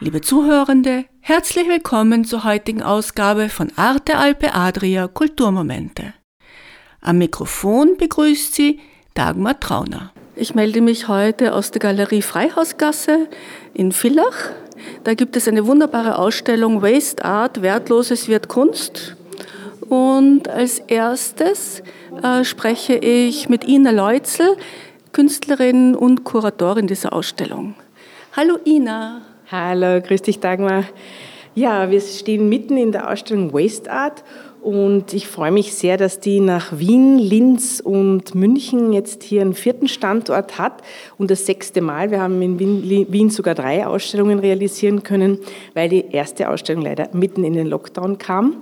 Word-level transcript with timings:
Liebe 0.00 0.20
Zuhörende, 0.20 1.06
herzlich 1.18 1.66
willkommen 1.66 2.24
zur 2.24 2.44
heutigen 2.44 2.84
Ausgabe 2.84 3.48
von 3.48 3.72
Arte 3.74 4.16
Alpe 4.16 4.54
Adria 4.54 5.08
Kulturmomente. 5.08 6.14
Am 7.00 7.18
Mikrofon 7.18 7.96
begrüßt 7.98 8.54
Sie 8.54 8.78
Dagmar 9.14 9.58
Trauner. 9.58 10.12
Ich 10.36 10.54
melde 10.54 10.82
mich 10.82 11.08
heute 11.08 11.52
aus 11.52 11.72
der 11.72 11.80
Galerie 11.80 12.22
Freihausgasse 12.22 13.26
in 13.74 13.90
Villach. 13.90 14.52
Da 15.02 15.14
gibt 15.14 15.34
es 15.34 15.48
eine 15.48 15.66
wunderbare 15.66 16.16
Ausstellung 16.16 16.80
Waste 16.80 17.24
Art, 17.24 17.60
Wertloses 17.60 18.28
wird 18.28 18.46
Kunst. 18.46 19.16
Und 19.88 20.48
als 20.48 20.78
erstes 20.78 21.82
äh, 22.22 22.44
spreche 22.44 22.94
ich 22.94 23.48
mit 23.48 23.64
Ina 23.66 23.90
Leutzel, 23.90 24.56
Künstlerin 25.10 25.96
und 25.96 26.22
Kuratorin 26.22 26.86
dieser 26.86 27.12
Ausstellung. 27.12 27.74
Hallo 28.36 28.58
Ina. 28.64 29.22
Hallo, 29.50 30.02
grüß 30.02 30.20
dich 30.20 30.40
Dagmar. 30.40 30.84
Ja, 31.54 31.90
wir 31.90 32.02
stehen 32.02 32.50
mitten 32.50 32.76
in 32.76 32.92
der 32.92 33.10
Ausstellung 33.10 33.54
Waste 33.54 33.90
Art 33.90 34.22
und 34.60 35.14
ich 35.14 35.26
freue 35.26 35.52
mich 35.52 35.72
sehr, 35.72 35.96
dass 35.96 36.20
die 36.20 36.40
nach 36.40 36.78
Wien, 36.78 37.18
Linz 37.18 37.80
und 37.80 38.34
München 38.34 38.92
jetzt 38.92 39.22
hier 39.22 39.40
einen 39.40 39.54
vierten 39.54 39.88
Standort 39.88 40.58
hat 40.58 40.82
und 41.16 41.30
das 41.30 41.46
sechste 41.46 41.80
Mal. 41.80 42.10
Wir 42.10 42.20
haben 42.20 42.42
in 42.42 42.58
Wien 42.60 43.30
sogar 43.30 43.54
drei 43.54 43.86
Ausstellungen 43.86 44.38
realisieren 44.38 45.02
können, 45.02 45.38
weil 45.72 45.88
die 45.88 46.04
erste 46.12 46.50
Ausstellung 46.50 46.82
leider 46.82 47.08
mitten 47.14 47.42
in 47.42 47.54
den 47.54 47.68
Lockdown 47.68 48.18
kam. 48.18 48.58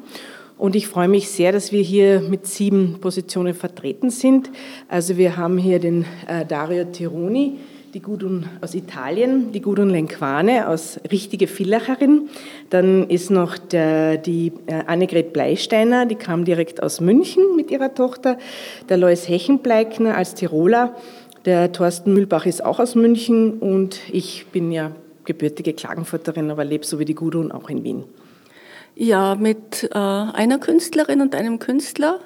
Und 0.56 0.76
ich 0.76 0.86
freue 0.86 1.08
mich 1.08 1.28
sehr, 1.28 1.50
dass 1.50 1.72
wir 1.72 1.82
hier 1.82 2.20
mit 2.20 2.46
sieben 2.46 2.98
Positionen 3.00 3.54
vertreten 3.54 4.10
sind. 4.10 4.50
Also 4.86 5.16
wir 5.16 5.36
haben 5.36 5.58
hier 5.58 5.80
den 5.80 6.04
äh, 6.28 6.46
Dario 6.46 6.84
Tironi, 6.84 7.58
die 7.96 8.02
Gudrun 8.02 8.44
aus 8.60 8.74
Italien, 8.74 9.52
die 9.52 9.62
Gudrun 9.62 9.88
Lenquane 9.88 10.68
aus 10.68 11.00
richtige 11.10 11.46
Villacherin. 11.46 12.28
Dann 12.68 13.08
ist 13.08 13.30
noch 13.30 13.56
der, 13.56 14.18
die 14.18 14.52
äh, 14.66 14.82
Annegret 14.86 15.32
Bleisteiner, 15.32 16.04
die 16.04 16.16
kam 16.16 16.44
direkt 16.44 16.82
aus 16.82 17.00
München 17.00 17.56
mit 17.56 17.70
ihrer 17.70 17.94
Tochter. 17.94 18.36
Der 18.90 18.98
Lois 18.98 19.26
Hechenbleikner 19.26 20.14
als 20.14 20.34
Tiroler. 20.34 20.94
Der 21.46 21.72
Thorsten 21.72 22.12
Mühlbach 22.12 22.44
ist 22.44 22.62
auch 22.62 22.80
aus 22.80 22.96
München 22.96 23.60
und 23.60 23.98
ich 24.12 24.44
bin 24.48 24.72
ja 24.72 24.90
gebürtige 25.24 25.72
Klagenfurterin, 25.72 26.50
aber 26.50 26.66
lebe 26.66 26.84
so 26.84 26.98
wie 26.98 27.06
die 27.06 27.14
Gudrun 27.14 27.50
auch 27.50 27.70
in 27.70 27.82
Wien. 27.82 28.04
Ja, 28.94 29.36
mit 29.36 29.88
äh, 29.90 29.96
einer 29.96 30.58
Künstlerin 30.58 31.22
und 31.22 31.34
einem 31.34 31.58
Künstler 31.60 32.20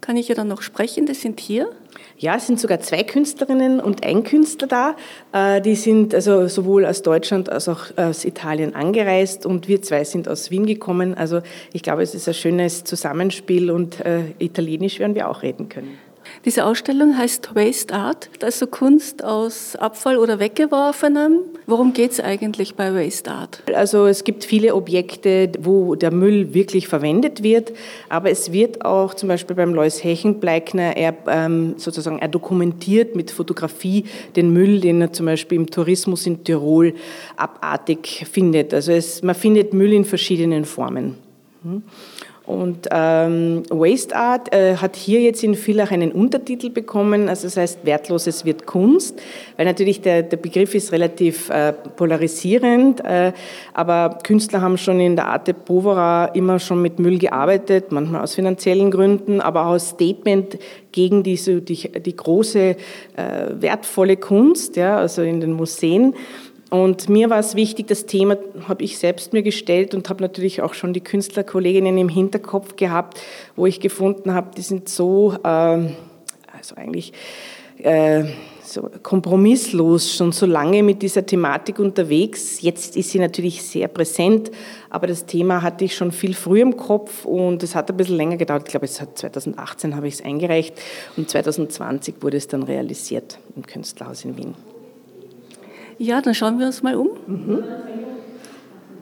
kann 0.00 0.16
ich 0.16 0.26
ja 0.26 0.34
dann 0.34 0.48
noch 0.48 0.62
sprechen. 0.62 1.06
Das 1.06 1.20
sind 1.20 1.38
hier 1.38 1.70
ja, 2.16 2.36
es 2.36 2.46
sind 2.46 2.58
sogar 2.58 2.80
zwei 2.80 3.02
Künstlerinnen 3.02 3.80
und 3.80 4.04
ein 4.04 4.24
Künstler 4.24 4.66
da. 4.68 4.96
Äh, 5.32 5.60
die 5.60 5.74
sind 5.74 6.14
also 6.14 6.48
sowohl 6.48 6.84
aus 6.84 7.02
Deutschland 7.02 7.50
als 7.50 7.68
auch 7.68 7.96
aus 7.96 8.24
Italien 8.24 8.74
angereist 8.74 9.46
und 9.46 9.68
wir 9.68 9.82
zwei 9.82 10.04
sind 10.04 10.28
aus 10.28 10.50
Wien 10.50 10.66
gekommen. 10.66 11.14
Also 11.14 11.40
ich 11.72 11.82
glaube, 11.82 12.02
es 12.02 12.14
ist 12.14 12.28
ein 12.28 12.34
schönes 12.34 12.84
Zusammenspiel 12.84 13.70
und 13.70 14.00
äh, 14.00 14.20
Italienisch 14.38 14.98
werden 14.98 15.14
wir 15.14 15.28
auch 15.28 15.42
reden 15.42 15.68
können. 15.68 16.07
Diese 16.44 16.64
Ausstellung 16.64 17.16
heißt 17.16 17.54
Waste 17.54 17.94
Art, 17.94 18.30
also 18.42 18.66
Kunst 18.66 19.24
aus 19.24 19.76
Abfall 19.76 20.16
oder 20.16 20.38
Weggeworfenem. 20.38 21.40
Worum 21.66 21.92
geht 21.92 22.12
es 22.12 22.20
eigentlich 22.20 22.74
bei 22.74 22.94
Waste 22.94 23.30
Art? 23.30 23.62
Also 23.74 24.06
es 24.06 24.24
gibt 24.24 24.44
viele 24.44 24.74
Objekte, 24.74 25.50
wo 25.60 25.94
der 25.94 26.10
Müll 26.10 26.54
wirklich 26.54 26.88
verwendet 26.88 27.42
wird, 27.42 27.72
aber 28.08 28.30
es 28.30 28.52
wird 28.52 28.84
auch 28.84 29.14
zum 29.14 29.28
Beispiel 29.28 29.56
beim 29.56 29.74
Lois 29.74 30.02
Hechenbleikner, 30.02 30.96
er 30.96 31.14
ähm, 31.26 31.74
sozusagen 31.76 32.18
er 32.18 32.28
dokumentiert 32.28 33.16
mit 33.16 33.30
Fotografie 33.30 34.04
den 34.36 34.52
Müll, 34.52 34.80
den 34.80 35.00
er 35.00 35.12
zum 35.12 35.26
Beispiel 35.26 35.58
im 35.58 35.70
Tourismus 35.70 36.26
in 36.26 36.44
Tirol 36.44 36.94
abartig 37.36 38.26
findet. 38.30 38.72
Also 38.72 38.92
es, 38.92 39.22
man 39.22 39.34
findet 39.34 39.74
Müll 39.74 39.92
in 39.92 40.04
verschiedenen 40.04 40.64
Formen. 40.64 41.16
Hm? 41.62 41.82
Und 42.48 42.88
ähm, 42.90 43.62
Waste 43.68 44.16
Art 44.16 44.54
äh, 44.54 44.76
hat 44.76 44.96
hier 44.96 45.20
jetzt 45.20 45.44
in 45.44 45.54
Villach 45.54 45.90
einen 45.90 46.12
Untertitel 46.12 46.70
bekommen, 46.70 47.28
also 47.28 47.46
das 47.46 47.58
heißt 47.58 47.84
Wertloses 47.84 48.46
wird 48.46 48.64
Kunst, 48.64 49.20
weil 49.58 49.66
natürlich 49.66 50.00
der, 50.00 50.22
der 50.22 50.38
Begriff 50.38 50.74
ist 50.74 50.90
relativ 50.92 51.50
äh, 51.50 51.74
polarisierend, 51.74 53.04
äh, 53.04 53.34
aber 53.74 54.18
Künstler 54.24 54.62
haben 54.62 54.78
schon 54.78 54.98
in 54.98 55.14
der 55.14 55.26
Arte 55.26 55.52
Povera 55.52 56.24
immer 56.32 56.58
schon 56.58 56.80
mit 56.80 56.98
Müll 56.98 57.18
gearbeitet, 57.18 57.92
manchmal 57.92 58.22
aus 58.22 58.34
finanziellen 58.34 58.90
Gründen, 58.90 59.42
aber 59.42 59.66
auch 59.66 59.72
als 59.72 59.90
Statement 59.90 60.58
gegen 60.90 61.22
diese, 61.22 61.60
die, 61.60 61.76
die 61.76 62.16
große, 62.16 62.60
äh, 62.60 62.76
wertvolle 63.60 64.16
Kunst, 64.16 64.76
ja, 64.76 64.96
also 64.96 65.20
in 65.20 65.42
den 65.42 65.52
Museen. 65.52 66.14
Und 66.70 67.08
mir 67.08 67.30
war 67.30 67.38
es 67.38 67.54
wichtig, 67.54 67.86
das 67.86 68.04
Thema 68.04 68.36
habe 68.68 68.84
ich 68.84 68.98
selbst 68.98 69.32
mir 69.32 69.42
gestellt 69.42 69.94
und 69.94 70.08
habe 70.10 70.22
natürlich 70.22 70.60
auch 70.60 70.74
schon 70.74 70.92
die 70.92 71.00
Künstlerkolleginnen 71.00 71.96
im 71.96 72.10
Hinterkopf 72.10 72.76
gehabt, 72.76 73.20
wo 73.56 73.64
ich 73.64 73.80
gefunden 73.80 74.34
habe, 74.34 74.50
die 74.54 74.62
sind 74.62 74.88
so, 74.88 75.32
äh, 75.42 75.46
also 75.46 76.76
eigentlich 76.76 77.12
äh, 77.78 78.24
so 78.62 78.90
kompromisslos 79.02 80.14
schon 80.14 80.32
so 80.32 80.44
lange 80.44 80.82
mit 80.82 81.00
dieser 81.00 81.24
Thematik 81.24 81.78
unterwegs. 81.78 82.60
Jetzt 82.60 82.98
ist 82.98 83.10
sie 83.10 83.18
natürlich 83.18 83.62
sehr 83.62 83.88
präsent, 83.88 84.50
aber 84.90 85.06
das 85.06 85.24
Thema 85.24 85.62
hatte 85.62 85.86
ich 85.86 85.96
schon 85.96 86.12
viel 86.12 86.34
früher 86.34 86.62
im 86.62 86.76
Kopf 86.76 87.24
und 87.24 87.62
es 87.62 87.74
hat 87.74 87.90
ein 87.90 87.96
bisschen 87.96 88.16
länger 88.16 88.36
gedauert. 88.36 88.64
Ich 88.66 88.70
glaube, 88.72 88.84
es 88.84 89.00
hat 89.00 89.16
2018 89.16 89.96
habe 89.96 90.06
ich 90.06 90.14
es 90.14 90.22
eingereicht 90.22 90.74
und 91.16 91.30
2020 91.30 92.16
wurde 92.20 92.36
es 92.36 92.46
dann 92.46 92.62
realisiert 92.62 93.38
im 93.56 93.64
Künstlerhaus 93.64 94.24
in 94.24 94.36
Wien. 94.36 94.54
Ja, 95.98 96.20
dann 96.20 96.34
schauen 96.34 96.58
wir 96.58 96.66
uns 96.66 96.82
mal 96.82 96.94
um. 96.94 97.10
Mhm. 97.26 97.64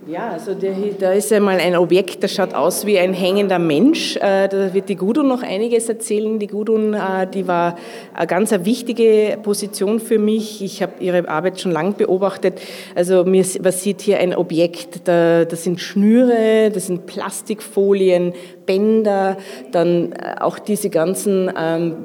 Ja, 0.08 0.30
also 0.30 0.54
der, 0.54 0.72
da 1.00 1.10
ist 1.10 1.32
einmal 1.32 1.58
ein 1.58 1.74
Objekt, 1.74 2.22
das 2.22 2.32
schaut 2.32 2.54
aus 2.54 2.86
wie 2.86 2.96
ein 2.96 3.12
hängender 3.12 3.58
Mensch. 3.58 4.14
Äh, 4.16 4.46
da 4.46 4.72
wird 4.72 4.88
die 4.88 4.94
Gudrun 4.94 5.26
noch 5.26 5.42
einiges 5.42 5.88
erzählen. 5.88 6.38
Die 6.38 6.46
Gudrun, 6.46 6.94
äh, 6.94 7.26
die 7.26 7.48
war 7.48 7.76
eine 8.14 8.28
ganz 8.28 8.52
wichtige 8.52 9.36
Position 9.42 9.98
für 9.98 10.20
mich. 10.20 10.62
Ich 10.62 10.80
habe 10.80 10.92
ihre 11.00 11.28
Arbeit 11.28 11.60
schon 11.60 11.72
lange 11.72 11.90
beobachtet. 11.90 12.60
Also 12.94 13.24
mir, 13.24 13.44
man 13.60 13.72
sieht 13.72 14.00
hier 14.00 14.18
ein 14.20 14.32
Objekt, 14.32 15.08
da, 15.08 15.44
das 15.44 15.64
sind 15.64 15.80
Schnüre, 15.80 16.70
das 16.72 16.86
sind 16.86 17.06
Plastikfolien, 17.06 18.32
Bänder, 18.66 19.36
dann 19.72 20.12
äh, 20.12 20.40
auch 20.40 20.58
diese 20.58 20.90
ganzen 20.90 21.50
ähm, 21.56 21.96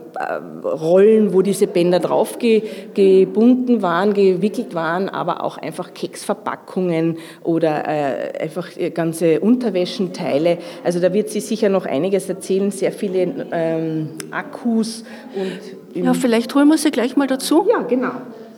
Rollen, 0.64 1.34
wo 1.34 1.42
diese 1.42 1.68
Bänder 1.68 2.00
drauf 2.00 2.38
gebunden 2.40 3.82
waren, 3.82 4.14
gewickelt 4.14 4.76
waren, 4.76 5.10
aber 5.10 5.44
auch 5.44 5.58
einfach 5.58 5.94
Keksverpackungen 5.94 7.18
oder 7.44 7.88
äh, 7.88 8.44
einfach 8.44 8.70
ganze 8.94 9.40
Unterwäschenteile. 9.40 10.60
Also 10.84 11.00
da 11.00 11.14
wird 11.14 11.30
sie 11.30 11.40
sicher 11.40 11.70
noch 11.70 11.86
einiges 11.86 12.30
erzählen, 12.30 12.72
sehr 12.72 12.92
viele 12.92 13.48
ähm, 13.52 14.10
Akkus 14.32 15.04
und 15.36 16.04
ja, 16.04 16.14
vielleicht 16.14 16.56
holen 16.56 16.68
wir 16.70 16.78
sie 16.78 16.92
gleich 16.92 17.18
mal 17.18 17.28
dazu. 17.28 17.68
Ja, 17.70 17.82
genau. 17.82 18.12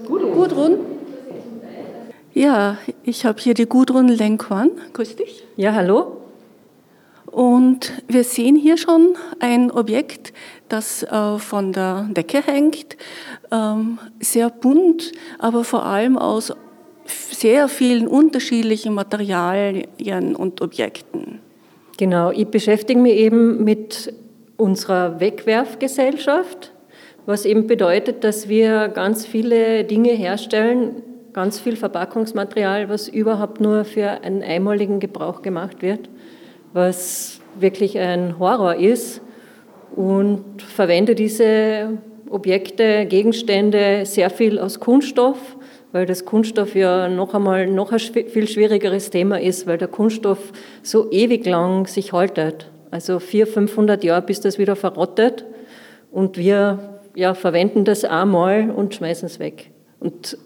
Gudrun. 0.05 0.33
Gudrun. 0.33 0.77
Ja, 2.33 2.77
ich 3.03 3.25
habe 3.25 3.39
hier 3.39 3.53
die 3.53 3.65
Gudrun 3.65 4.07
Lenkwan. 4.07 4.71
Grüß 4.93 5.15
dich. 5.15 5.43
Ja, 5.55 5.73
hallo. 5.73 6.22
Und 7.33 7.91
wir 8.07 8.23
sehen 8.23 8.55
hier 8.55 8.77
schon 8.77 9.15
ein 9.39 9.71
Objekt, 9.71 10.33
das 10.69 11.01
äh, 11.01 11.39
von 11.39 11.73
der 11.73 12.07
Decke 12.11 12.43
hängt, 12.45 12.95
ähm, 13.51 13.97
sehr 14.19 14.51
bunt, 14.51 15.11
aber 15.39 15.63
vor 15.63 15.83
allem 15.83 16.15
aus 16.15 16.53
sehr 17.07 17.69
vielen 17.69 18.07
unterschiedlichen 18.07 18.93
Materialien 18.93 20.35
und 20.35 20.61
Objekten. 20.61 21.39
Genau, 21.97 22.29
ich 22.29 22.47
beschäftige 22.49 22.99
mich 22.99 23.13
eben 23.13 23.63
mit 23.63 24.13
unserer 24.57 25.19
Wegwerfgesellschaft, 25.19 26.71
was 27.25 27.45
eben 27.45 27.65
bedeutet, 27.65 28.23
dass 28.23 28.47
wir 28.47 28.89
ganz 28.89 29.25
viele 29.25 29.85
Dinge 29.85 30.11
herstellen, 30.11 31.01
ganz 31.33 31.59
viel 31.59 31.77
Verpackungsmaterial, 31.77 32.89
was 32.89 33.07
überhaupt 33.07 33.59
nur 33.59 33.85
für 33.85 34.23
einen 34.23 34.43
einmaligen 34.43 34.99
Gebrauch 34.99 35.41
gemacht 35.41 35.81
wird 35.81 36.09
was 36.73 37.39
wirklich 37.59 37.97
ein 37.97 38.39
Horror 38.39 38.75
ist 38.75 39.21
und 39.95 40.61
verwende 40.61 41.15
diese 41.15 41.97
Objekte, 42.29 43.05
Gegenstände 43.05 44.05
sehr 44.05 44.29
viel 44.29 44.57
aus 44.57 44.79
Kunststoff, 44.79 45.37
weil 45.91 46.07
das 46.07 46.25
Kunststoff 46.25 46.75
ja 46.75 47.07
noch 47.07 47.35
einmal 47.35 47.67
noch 47.67 47.91
ein 47.91 47.99
viel 47.99 48.47
schwierigeres 48.47 49.11
Thema 49.11 49.39
ist, 49.39 49.67
weil 49.67 49.77
der 49.77 49.87
Kunststoff 49.87 50.51
so 50.81 51.11
ewig 51.11 51.45
lang 51.45 51.85
sich 51.85 52.11
haltet. 52.11 52.71
Also 52.89 53.19
400, 53.19 53.53
500 53.53 54.03
Jahre, 54.03 54.23
bis 54.23 54.41
das 54.41 54.57
wieder 54.57 54.75
verrottet. 54.75 55.45
Und 56.11 56.37
wir 56.37 56.99
ja, 57.15 57.33
verwenden 57.35 57.85
das 57.85 58.03
einmal 58.03 58.71
und 58.71 58.95
schmeißen 58.95 59.27
es 59.27 59.39
weg. 59.39 59.71
Und 59.99 60.37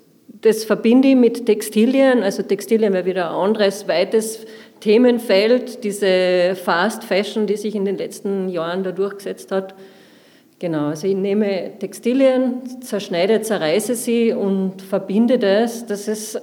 das 0.41 0.65
verbinde 0.65 1.09
ich 1.09 1.15
mit 1.15 1.45
Textilien. 1.45 2.24
Also 2.24 2.44
Textilien 2.44 2.94
wäre 2.94 3.06
wieder 3.06 3.29
ein 3.29 3.35
anderes, 3.35 3.88
weites 3.88 4.45
Themenfeld, 4.79 5.83
diese 5.83 6.56
Fast 6.56 7.03
Fashion, 7.03 7.47
die 7.47 7.57
sich 7.57 7.75
in 7.75 7.85
den 7.85 7.97
letzten 7.97 8.50
Jahren 8.50 8.83
da 8.83 8.91
durchgesetzt 8.91 9.51
hat. 9.51 9.75
Genau, 10.59 10.88
also 10.88 11.07
ich 11.07 11.15
nehme 11.15 11.77
Textilien, 11.77 12.81
zerschneide, 12.81 13.41
zerreiße 13.41 13.95
sie 13.95 14.33
und 14.33 14.81
verbinde 14.81 15.38
das, 15.38 15.85
dass 15.85 16.07
es 16.07 16.39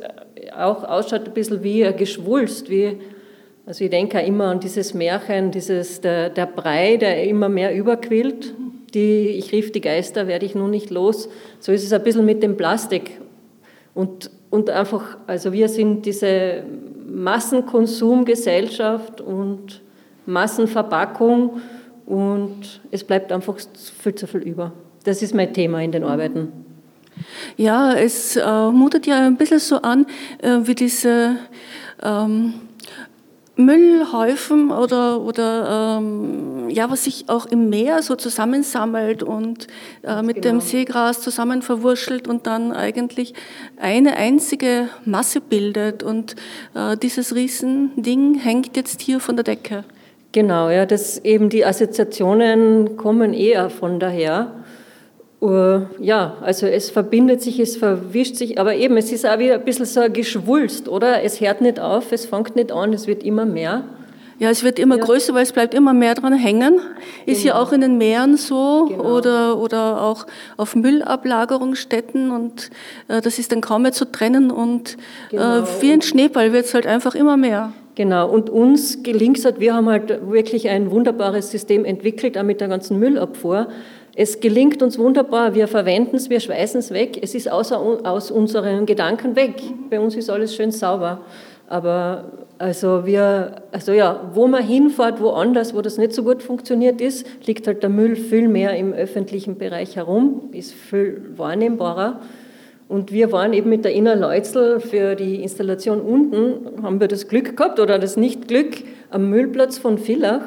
auch 0.56 0.84
ausschaut 0.84 1.26
ein 1.26 1.34
bisschen 1.34 1.64
wie 1.64 1.84
ein 1.84 1.96
Geschwulst, 1.96 2.70
wie, 2.70 2.98
also 3.66 3.84
ich 3.84 3.90
denke 3.90 4.18
auch 4.18 4.26
immer 4.26 4.46
an 4.46 4.60
dieses 4.60 4.94
Märchen, 4.94 5.50
dieses, 5.50 6.00
der, 6.00 6.30
der 6.30 6.46
Brei, 6.46 6.96
der 6.96 7.24
immer 7.24 7.48
mehr 7.48 7.74
überquillt, 7.74 8.54
die, 8.94 9.30
ich 9.30 9.50
rief 9.52 9.72
die 9.72 9.80
Geister, 9.80 10.28
werde 10.28 10.46
ich 10.46 10.54
nun 10.54 10.70
nicht 10.70 10.90
los. 10.90 11.28
So 11.58 11.72
ist 11.72 11.82
es 11.82 11.92
ein 11.92 12.02
bisschen 12.02 12.24
mit 12.24 12.42
dem 12.42 12.56
Plastik. 12.56 13.20
Und, 13.94 14.30
und 14.54 14.70
einfach, 14.70 15.18
also 15.26 15.52
wir 15.52 15.68
sind 15.68 16.06
diese 16.06 16.62
Massenkonsumgesellschaft 17.06 19.20
und 19.20 19.82
Massenverpackung 20.26 21.60
und 22.06 22.80
es 22.92 23.02
bleibt 23.02 23.32
einfach 23.32 23.56
viel 23.98 24.14
zu 24.14 24.28
viel 24.28 24.42
über. 24.42 24.72
Das 25.02 25.22
ist 25.22 25.34
mein 25.34 25.52
Thema 25.52 25.82
in 25.82 25.90
den 25.90 26.04
Arbeiten. 26.04 26.52
Ja, 27.56 27.94
es 27.94 28.36
äh, 28.36 28.70
mutet 28.70 29.08
ja 29.08 29.26
ein 29.26 29.36
bisschen 29.36 29.58
so 29.58 29.82
an 29.82 30.06
äh, 30.40 30.58
wie 30.62 30.76
diese 30.76 31.34
ähm, 32.00 32.54
Müllhäufen 33.56 34.72
oder, 34.72 35.20
oder 35.20 35.98
ähm, 35.98 36.68
ja, 36.70 36.90
was 36.90 37.04
sich 37.04 37.28
auch 37.28 37.46
im 37.46 37.70
Meer 37.70 38.02
so 38.02 38.16
zusammensammelt 38.16 39.22
und 39.22 39.68
äh, 40.02 40.22
mit 40.22 40.42
genau. 40.42 40.56
dem 40.56 40.60
Seegras 40.60 41.20
zusammen 41.20 41.62
verwurschtelt 41.62 42.26
und 42.26 42.48
dann 42.48 42.72
eigentlich 42.72 43.34
eine 43.76 44.16
einzige 44.16 44.88
Masse 45.04 45.40
bildet. 45.40 46.02
Und 46.02 46.34
äh, 46.74 46.96
dieses 46.96 47.34
Riesending 47.34 48.34
hängt 48.34 48.76
jetzt 48.76 49.00
hier 49.00 49.20
von 49.20 49.36
der 49.36 49.44
Decke. 49.44 49.84
Genau, 50.32 50.68
ja, 50.68 50.84
das 50.84 51.18
eben 51.18 51.48
die 51.48 51.64
Assoziationen 51.64 52.96
kommen 52.96 53.32
eher 53.32 53.70
von 53.70 54.00
daher. 54.00 54.63
Uh, 55.44 55.82
ja, 56.00 56.38
also 56.40 56.66
es 56.66 56.88
verbindet 56.88 57.42
sich, 57.42 57.60
es 57.60 57.76
verwischt 57.76 58.36
sich, 58.36 58.58
aber 58.58 58.76
eben, 58.76 58.96
es 58.96 59.12
ist 59.12 59.26
auch 59.26 59.38
wieder 59.38 59.56
ein 59.56 59.64
bisschen 59.66 59.84
so 59.84 60.00
ein 60.00 60.10
Geschwulst, 60.10 60.88
oder? 60.88 61.22
Es 61.22 61.38
hört 61.38 61.60
nicht 61.60 61.78
auf, 61.78 62.12
es 62.12 62.24
fängt 62.24 62.56
nicht 62.56 62.72
an, 62.72 62.94
es 62.94 63.06
wird 63.06 63.22
immer 63.22 63.44
mehr. 63.44 63.84
Ja, 64.38 64.48
es 64.48 64.64
wird 64.64 64.78
immer 64.78 64.96
ja. 64.96 65.04
größer, 65.04 65.34
weil 65.34 65.42
es 65.42 65.52
bleibt 65.52 65.74
immer 65.74 65.92
mehr 65.92 66.14
dran 66.14 66.32
hängen. 66.32 66.80
Ist 67.26 67.42
genau. 67.42 67.56
ja 67.56 67.62
auch 67.62 67.72
in 67.72 67.82
den 67.82 67.98
Meeren 67.98 68.38
so 68.38 68.86
genau. 68.88 69.16
oder, 69.16 69.58
oder 69.58 70.00
auch 70.00 70.26
auf 70.56 70.76
Müllablagerungsstätten 70.76 72.30
und 72.30 72.70
äh, 73.08 73.20
das 73.20 73.38
ist 73.38 73.52
dann 73.52 73.60
kaum 73.60 73.82
mehr 73.82 73.92
zu 73.92 74.10
trennen 74.10 74.50
und 74.50 74.94
äh, 74.94 74.96
genau. 75.32 75.58
äh, 75.58 75.62
wie 75.80 75.92
ein 75.92 76.00
Schneeball 76.00 76.54
wird 76.54 76.64
es 76.64 76.72
halt 76.72 76.86
einfach 76.86 77.14
immer 77.14 77.36
mehr. 77.36 77.74
Genau, 77.96 78.30
und 78.30 78.48
uns 78.48 79.02
gelingt 79.02 79.38
es 79.38 79.44
halt, 79.44 79.60
wir 79.60 79.74
haben 79.74 79.90
halt 79.90 80.30
wirklich 80.30 80.70
ein 80.70 80.90
wunderbares 80.90 81.50
System 81.50 81.84
entwickelt, 81.84 82.38
auch 82.38 82.42
mit 82.42 82.62
der 82.62 82.68
ganzen 82.68 82.98
Müllabfuhr. 82.98 83.68
Es 84.16 84.38
gelingt 84.38 84.80
uns 84.82 84.96
wunderbar, 84.98 85.54
wir 85.54 85.66
verwenden 85.66 86.16
es, 86.16 86.30
wir 86.30 86.38
schweißen 86.38 86.78
es 86.78 86.92
weg, 86.92 87.18
es 87.20 87.34
ist 87.34 87.50
außer, 87.50 87.80
aus 88.06 88.30
unseren 88.30 88.86
Gedanken 88.86 89.34
weg. 89.34 89.54
Bei 89.90 89.98
uns 89.98 90.14
ist 90.14 90.30
alles 90.30 90.54
schön 90.54 90.70
sauber. 90.70 91.22
Aber 91.66 92.46
also 92.58 93.06
wir, 93.06 93.62
also 93.72 93.92
ja, 93.92 94.30
wo 94.34 94.46
man 94.46 94.62
hinfährt, 94.62 95.20
woanders, 95.20 95.74
wo 95.74 95.80
das 95.80 95.98
nicht 95.98 96.12
so 96.12 96.22
gut 96.22 96.42
funktioniert 96.42 97.00
ist, 97.00 97.26
liegt 97.46 97.66
halt 97.66 97.82
der 97.82 97.90
Müll 97.90 98.14
viel 98.14 98.48
mehr 98.48 98.76
im 98.76 98.92
öffentlichen 98.92 99.58
Bereich 99.58 99.96
herum, 99.96 100.50
ist 100.52 100.72
viel 100.72 101.32
wahrnehmbarer. 101.36 102.20
Und 102.86 103.10
wir 103.10 103.32
waren 103.32 103.52
eben 103.54 103.70
mit 103.70 103.84
der 103.84 103.96
Ina 103.96 104.14
Leutzel 104.14 104.78
für 104.78 105.16
die 105.16 105.42
Installation 105.42 106.00
unten, 106.00 106.82
haben 106.82 107.00
wir 107.00 107.08
das 107.08 107.26
Glück 107.28 107.56
gehabt 107.56 107.80
oder 107.80 107.98
das 107.98 108.16
Nicht-Glück 108.16 108.84
am 109.10 109.30
Müllplatz 109.30 109.78
von 109.78 109.98
Villach. 109.98 110.44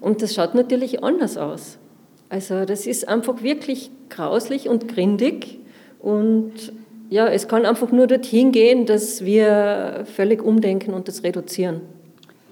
Und 0.00 0.22
das 0.22 0.34
schaut 0.34 0.54
natürlich 0.54 1.04
anders 1.04 1.36
aus. 1.36 1.78
Also 2.28 2.64
das 2.64 2.86
ist 2.86 3.08
einfach 3.08 3.42
wirklich 3.42 3.90
grauslich 4.08 4.68
und 4.68 4.88
grindig. 4.88 5.58
Und 6.00 6.72
ja, 7.08 7.28
es 7.28 7.48
kann 7.48 7.64
einfach 7.66 7.92
nur 7.92 8.06
dorthin 8.06 8.52
gehen, 8.52 8.86
dass 8.86 9.24
wir 9.24 10.04
völlig 10.14 10.42
umdenken 10.42 10.92
und 10.92 11.08
das 11.08 11.22
reduzieren. 11.22 11.80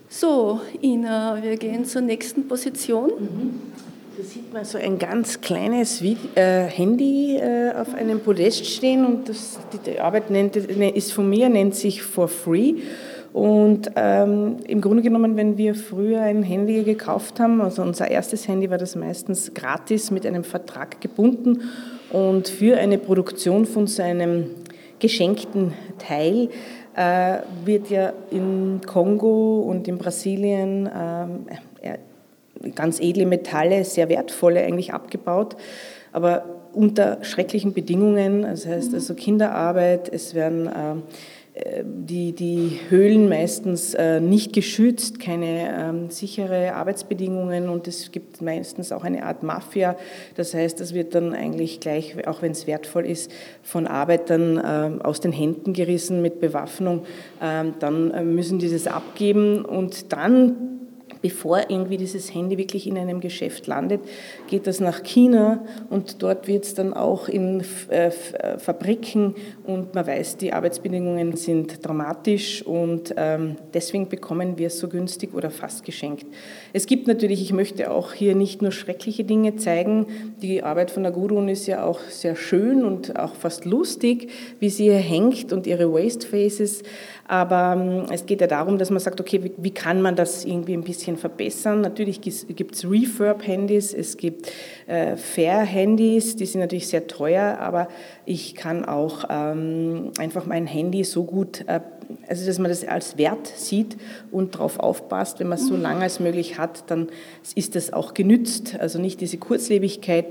So, 0.09 0.61
Ina, 0.81 1.43
wir 1.43 1.57
gehen 1.57 1.85
zur 1.85 2.03
nächsten 2.03 2.47
Position. 2.47 3.11
Mhm. 3.19 3.61
Da 4.17 4.23
sieht 4.23 4.53
man 4.53 4.65
so 4.65 4.79
ein 4.79 5.01
ganz 5.01 5.41
kleines 5.41 6.01
äh, 6.01 6.67
Handy 6.67 7.37
äh, 7.37 7.73
auf 7.73 7.95
einem 7.95 8.21
Podest 8.21 8.65
stehen 8.65 9.05
und 9.05 9.29
das, 9.29 9.59
die 9.85 9.99
Arbeit 9.99 10.31
nennt, 10.31 10.55
ist 10.55 11.13
von 11.13 11.29
mir, 11.29 11.49
nennt 11.49 11.75
sich 11.75 12.01
For 12.01 12.29
Free. 12.29 12.75
Und 13.35 13.91
ähm, 13.97 14.59
im 14.65 14.81
Grunde 14.81 15.03
genommen, 15.03 15.37
wenn 15.37 15.59
wir 15.59 15.75
früher 15.75 16.21
ein 16.21 16.45
Handy 16.45 16.85
gekauft 16.85 17.41
haben, 17.41 17.61
also 17.61 17.83
unser 17.83 18.09
erstes 18.09 18.47
Handy 18.47 18.71
war 18.71 18.79
das 18.79 18.95
meistens 18.95 19.53
gratis 19.55 20.13
mit 20.13 20.25
einem 20.25 20.45
Vertrag 20.45 21.01
gebunden 21.01 21.63
und 22.13 22.47
für 22.47 22.77
eine 22.77 22.97
Produktion 22.97 23.67
von 23.67 23.89
so 23.89 24.05
einem 24.05 24.51
geschenkten 25.01 25.73
Teil 25.99 26.49
äh, 26.95 27.39
wird 27.65 27.91
ja 27.91 28.13
in 28.31 28.81
Kongo 28.87 29.63
und 29.63 29.89
in 29.89 29.99
Brasilien 29.99 30.87
äh, 30.87 31.99
ganz 32.77 33.01
edle 33.01 33.27
Metalle, 33.27 33.85
sehr 33.85 34.09
wertvolle 34.09 34.63
eigentlich 34.63 34.95
abgebaut, 34.95 35.57
aber 36.13 36.45
unter 36.73 37.19
schrecklichen 37.23 37.73
Bedingungen, 37.73 38.43
das 38.43 38.65
heißt 38.65 38.95
also 38.95 39.15
Kinderarbeit, 39.15 40.09
es 40.09 40.35
werden 40.35 40.69
äh, 40.69 40.95
die, 41.85 42.33
die 42.33 42.81
Höhlen 42.89 43.29
meistens 43.29 43.95
äh, 43.95 44.21
nicht 44.21 44.53
geschützt, 44.53 45.21
keine 45.21 45.73
ähm, 45.73 46.11
sichere 46.11 46.75
Arbeitsbedingungen 46.75 47.69
und 47.69 47.87
es 47.87 48.11
gibt 48.11 48.43
meistens 48.43 48.91
auch 48.91 49.05
eine 49.05 49.25
Art 49.25 49.45
Mafia. 49.45 49.97
Das 50.35 50.53
heißt, 50.53 50.81
das 50.81 50.95
wird 50.95 51.15
dann 51.15 51.33
eigentlich 51.33 51.79
gleich, 51.79 52.27
auch 52.27 52.43
wenn 52.43 52.51
es 52.51 52.67
wertvoll 52.67 53.07
ist, 53.07 53.31
von 53.63 53.87
Arbeitern 53.87 54.59
äh, 54.59 55.05
aus 55.05 55.21
den 55.21 55.31
Händen 55.31 55.75
gerissen 55.75 56.23
mit 56.23 56.41
Bewaffnung. 56.41 57.05
Ähm, 57.41 57.75
dann 57.79 58.11
äh, 58.11 58.25
müssen 58.25 58.59
dieses 58.59 58.89
abgeben 58.89 59.65
und 59.65 60.13
dann 60.13 60.74
bevor 61.25 61.71
irgendwie 61.71 61.97
dieses 61.97 62.35
Handy 62.35 62.59
wirklich 62.59 62.87
in 62.87 62.99
einem 62.99 63.19
Geschäft 63.19 63.67
landet, 63.67 64.03
geht 64.47 64.67
das 64.67 64.79
nach 64.79 65.03
China 65.03 65.65
und 65.89 66.23
dort 66.23 66.49
wird 66.49 66.67
es 66.67 66.75
dann 66.75 66.93
auch 66.93 67.29
in 67.29 67.65
äh, 67.89 68.09
äh, 68.09 68.59
Fabriken 68.59 69.35
und 69.63 69.95
man 69.95 70.07
weiß, 70.07 70.37
die 70.37 70.53
Arbeitsbedingungen 70.53 71.35
sind 71.35 71.83
dramatisch 71.83 72.63
und 72.67 73.15
ähm, 73.17 73.57
deswegen 73.73 74.11
bekommen 74.11 74.59
wir 74.59 74.67
es 74.67 74.79
so 74.79 74.87
günstig 74.87 75.33
oder 75.33 75.49
fast 75.49 75.87
geschenkt. 75.87 76.27
Es 76.75 76.85
gibt 76.85 77.07
natürlich, 77.07 77.41
ich 77.41 77.55
möchte 77.55 77.91
auch 77.91 78.13
hier 78.13 78.35
nicht 78.35 78.61
nur 78.61 78.71
schreckliche 78.71 79.25
Dinge 79.25 79.57
zeigen, 79.57 80.09
die 80.43 80.63
Arbeit 80.63 80.91
von 80.91 81.05
der 81.05 81.13
Gurun 81.13 81.49
ist 81.49 81.67
ja 81.67 81.87
auch 81.87 82.01
sehr 82.11 82.37
schön 82.37 82.85
und 82.85 83.19
auch 83.19 83.35
fast 83.35 83.65
lustig, 83.65 84.31
wie 84.61 84.69
sie 84.69 84.85
hier 84.85 84.97
hängt 84.97 85.55
und 85.55 85.67
ihre 85.67 85.91
Waste 85.91 86.29
Faces, 86.29 86.83
aber 87.27 87.75
ähm, 87.81 88.07
es 88.11 88.27
geht 88.27 88.41
ja 88.41 88.47
darum, 88.47 88.77
dass 88.79 88.91
man 88.91 89.01
sagt, 89.01 89.21
okay, 89.21 89.43
wie, 89.43 89.53
wie 89.57 89.71
kann 89.71 90.03
man 90.03 90.15
das 90.15 90.45
irgendwie 90.45 90.75
ein 90.75 90.85
bisschen 90.85 91.17
verbessern? 91.17 91.81
Natürlich 91.81 92.21
gibt 92.21 92.75
es 92.75 92.85
Refurb-Handys, 92.85 93.95
es 93.95 94.17
gibt 94.17 94.51
äh, 94.87 95.17
Fair-Handys, 95.17 96.37
die 96.37 96.45
sind 96.45 96.61
natürlich 96.61 96.89
sehr 96.89 97.07
teuer, 97.07 97.59
aber 97.61 97.89
ich 98.27 98.55
kann 98.55 98.85
auch 98.85 99.25
ähm, 99.31 100.13
einfach 100.19 100.45
mein 100.45 100.67
Handy 100.67 101.05
so 101.05 101.25
gut, 101.25 101.65
äh, 101.67 101.81
also 102.29 102.47
dass 102.47 102.59
man 102.59 102.69
das 102.69 102.87
als 102.87 103.17
Wert 103.17 103.47
sieht 103.47 103.97
und 104.31 104.57
darauf 104.57 104.79
aufpasst. 104.79 105.41
Wenn 105.41 105.49
man 105.49 105.59
es 105.59 105.67
so 105.67 105.77
lange 105.77 106.03
als 106.03 106.21
möglich 106.21 106.59
hat, 106.59 106.91
dann 106.91 107.09
ist 107.55 107.75
das 107.75 107.93
auch 107.93 108.13
genützt, 108.13 108.77
also 108.79 108.99
nicht 108.99 109.23
diese 109.23 109.39
Kurzlebigkeit. 109.39 110.27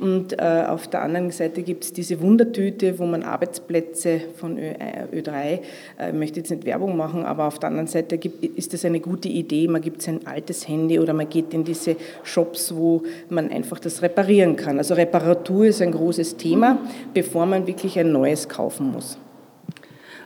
Und 0.00 0.38
äh, 0.38 0.64
auf 0.68 0.86
der 0.86 1.02
anderen 1.02 1.30
Seite 1.32 1.62
gibt 1.62 1.82
es 1.82 1.92
diese 1.92 2.20
Wundertüte, 2.20 3.00
wo 3.00 3.06
man 3.06 3.24
Arbeitsplätze 3.24 4.20
von 4.36 4.56
Ö, 4.56 4.60
äh, 4.60 5.06
Ö3, 5.12 5.58
äh, 5.98 6.12
möchte 6.12 6.38
jetzt 6.38 6.50
nicht 6.50 6.64
Werbung 6.64 6.96
machen, 6.96 7.24
aber 7.24 7.46
auf 7.46 7.58
der 7.58 7.70
anderen 7.70 7.88
Seite 7.88 8.16
gibt, 8.16 8.44
ist 8.44 8.72
das 8.72 8.84
eine 8.84 9.00
gute 9.00 9.28
Idee. 9.28 9.66
Man 9.66 9.82
gibt 9.82 10.02
sein 10.02 10.20
altes 10.24 10.68
Handy 10.68 11.00
oder 11.00 11.14
man 11.14 11.28
geht 11.28 11.52
in 11.52 11.64
diese 11.64 11.96
Shops, 12.22 12.72
wo 12.76 13.02
man 13.28 13.50
einfach 13.50 13.80
das 13.80 14.00
reparieren 14.00 14.54
kann. 14.54 14.78
Also 14.78 14.94
Reparatur 14.94 15.66
ist 15.66 15.82
ein 15.82 15.90
großes 15.90 16.36
Thema, 16.36 16.78
bevor 17.12 17.46
man 17.46 17.66
wirklich 17.66 17.98
ein 17.98 18.12
neues 18.12 18.48
kaufen 18.48 18.92
muss. 18.92 19.18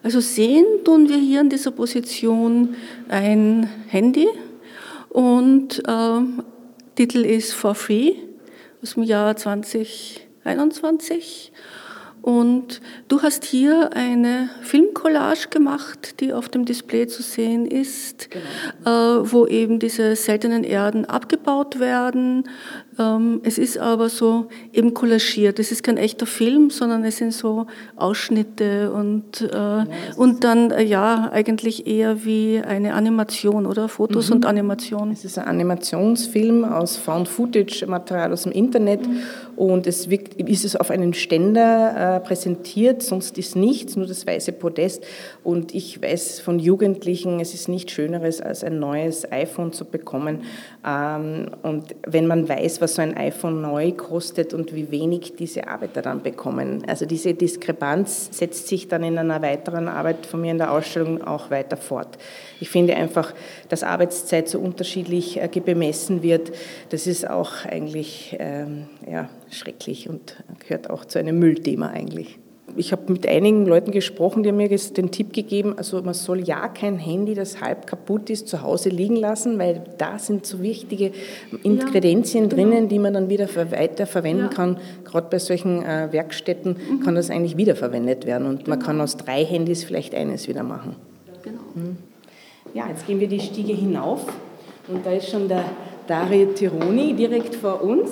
Also 0.02 0.20
sehen 0.20 0.66
tun 0.84 1.08
wir 1.08 1.16
hier 1.16 1.40
in 1.40 1.48
dieser 1.48 1.70
Position 1.70 2.74
ein 3.08 3.68
Handy 3.88 4.28
und 5.08 5.82
äh, 5.86 6.20
Titel 6.94 7.24
ist 7.24 7.54
For 7.54 7.74
Free 7.74 8.31
aus 8.82 8.94
dem 8.94 9.04
Jahr 9.04 9.36
2021 9.36 11.52
Und 12.20 12.80
du 13.08 13.22
hast 13.22 13.44
hier 13.44 13.90
eine 13.94 14.50
Filmcollage 14.62 15.48
gemacht, 15.50 16.20
die 16.20 16.32
auf 16.32 16.48
dem 16.48 16.64
Display 16.64 17.06
zu 17.06 17.22
sehen 17.22 17.66
ist, 17.66 18.28
genau. 18.30 19.20
äh, 19.20 19.32
wo 19.32 19.46
eben 19.46 19.78
diese 19.78 20.16
seltenen 20.16 20.64
Erden 20.64 21.04
abgebaut 21.04 21.78
werden. 21.80 22.48
Ähm, 22.98 23.40
es 23.44 23.56
ist 23.56 23.78
aber 23.78 24.08
so 24.08 24.48
eben 24.72 24.92
collagiert. 24.92 25.58
Es 25.58 25.72
ist 25.72 25.82
kein 25.82 25.96
echter 25.96 26.26
Film, 26.26 26.70
sondern 26.70 27.04
es 27.04 27.16
sind 27.16 27.32
so 27.32 27.66
Ausschnitte 27.96 28.92
und, 28.92 29.40
äh, 29.40 29.54
ja, 29.54 29.86
und 30.16 30.44
dann 30.44 30.70
äh, 30.70 30.82
ja 30.82 31.30
eigentlich 31.32 31.86
eher 31.86 32.24
wie 32.24 32.60
eine 32.60 32.94
Animation 32.94 33.64
oder 33.66 33.88
Fotos 33.88 34.28
mhm. 34.28 34.36
und 34.36 34.46
Animation. 34.46 35.10
Es 35.10 35.24
ist 35.24 35.38
ein 35.38 35.46
Animationsfilm 35.46 36.64
aus 36.64 36.96
Found-Footage-Material 36.98 38.32
aus 38.32 38.42
dem 38.42 38.52
Internet 38.52 39.06
mhm. 39.06 39.20
und 39.56 39.86
es 39.86 40.10
wirkt, 40.10 40.34
ist 40.34 40.64
es 40.64 40.76
auf 40.76 40.90
einen 40.90 41.14
Ständer 41.14 42.16
äh, 42.16 42.20
präsentiert, 42.20 43.02
sonst 43.02 43.38
ist 43.38 43.56
nichts, 43.56 43.96
nur 43.96 44.06
das 44.06 44.26
weiße 44.26 44.52
Podest. 44.52 45.04
Und 45.42 45.74
ich 45.74 46.02
weiß 46.02 46.40
von 46.40 46.58
Jugendlichen, 46.58 47.40
es 47.40 47.54
ist 47.54 47.68
nichts 47.68 47.92
Schöneres, 47.92 48.42
als 48.42 48.62
ein 48.64 48.78
neues 48.78 49.30
iPhone 49.32 49.72
zu 49.72 49.86
bekommen. 49.86 50.42
Ähm, 50.86 51.46
und 51.62 51.94
wenn 52.06 52.26
man 52.26 52.48
weiß, 52.48 52.81
was 52.82 52.96
so 52.96 53.02
ein 53.02 53.16
iPhone 53.16 53.62
neu 53.62 53.92
kostet 53.92 54.52
und 54.52 54.74
wie 54.74 54.90
wenig 54.90 55.34
diese 55.36 55.68
Arbeiter 55.68 56.02
dann 56.02 56.22
bekommen. 56.22 56.84
Also 56.86 57.06
diese 57.06 57.32
Diskrepanz 57.32 58.28
setzt 58.32 58.68
sich 58.68 58.88
dann 58.88 59.02
in 59.02 59.16
einer 59.16 59.40
weiteren 59.40 59.88
Arbeit 59.88 60.26
von 60.26 60.42
mir 60.42 60.50
in 60.50 60.58
der 60.58 60.72
Ausstellung 60.72 61.22
auch 61.22 61.50
weiter 61.50 61.78
fort. 61.78 62.18
Ich 62.60 62.68
finde 62.68 62.94
einfach, 62.94 63.32
dass 63.70 63.82
Arbeitszeit 63.82 64.48
so 64.48 64.58
unterschiedlich 64.58 65.40
äh, 65.40 65.48
bemessen 65.64 66.22
wird, 66.22 66.52
das 66.90 67.06
ist 67.06 67.28
auch 67.28 67.64
eigentlich 67.64 68.36
ähm, 68.38 68.88
ja, 69.10 69.30
schrecklich 69.50 70.08
und 70.08 70.36
gehört 70.58 70.90
auch 70.90 71.04
zu 71.04 71.18
einem 71.18 71.38
Müllthema 71.38 71.88
eigentlich 71.88 72.41
ich 72.76 72.92
habe 72.92 73.12
mit 73.12 73.26
einigen 73.26 73.66
Leuten 73.66 73.90
gesprochen, 73.90 74.42
die 74.42 74.48
haben 74.48 74.56
mir 74.56 74.68
den 74.68 75.10
Tipp 75.10 75.32
gegeben, 75.32 75.74
also 75.76 76.00
man 76.02 76.14
soll 76.14 76.40
ja 76.40 76.68
kein 76.68 76.98
Handy, 76.98 77.34
das 77.34 77.60
halb 77.60 77.86
kaputt 77.86 78.30
ist, 78.30 78.48
zu 78.48 78.62
Hause 78.62 78.88
liegen 78.88 79.16
lassen, 79.16 79.58
weil 79.58 79.82
da 79.98 80.18
sind 80.18 80.46
so 80.46 80.62
wichtige 80.62 81.12
Ingredienzien 81.62 82.44
ja, 82.44 82.50
genau. 82.50 82.70
drinnen, 82.70 82.88
die 82.88 82.98
man 82.98 83.14
dann 83.14 83.28
wieder 83.28 83.48
weiterverwenden 83.54 84.46
ja. 84.46 84.52
kann. 84.52 84.78
Gerade 85.04 85.28
bei 85.30 85.38
solchen 85.38 85.82
äh, 85.82 86.08
Werkstätten 86.12 86.76
mhm. 86.76 87.00
kann 87.00 87.14
das 87.14 87.30
eigentlich 87.30 87.56
wiederverwendet 87.56 88.26
werden 88.26 88.46
und 88.46 88.64
genau. 88.64 88.70
man 88.70 88.78
kann 88.78 89.00
aus 89.00 89.16
drei 89.16 89.44
Handys 89.44 89.84
vielleicht 89.84 90.14
eines 90.14 90.48
wieder 90.48 90.62
machen. 90.62 90.96
Genau. 91.42 91.60
Mhm. 91.74 91.96
Ja, 92.74 92.88
jetzt 92.88 93.06
gehen 93.06 93.20
wir 93.20 93.28
die 93.28 93.40
Stiege 93.40 93.74
hinauf 93.74 94.24
und 94.88 95.04
da 95.04 95.12
ist 95.12 95.28
schon 95.28 95.48
der 95.48 95.64
Dario 96.06 96.46
Tironi 96.46 97.12
direkt 97.12 97.54
vor 97.54 97.82
uns. 97.82 98.10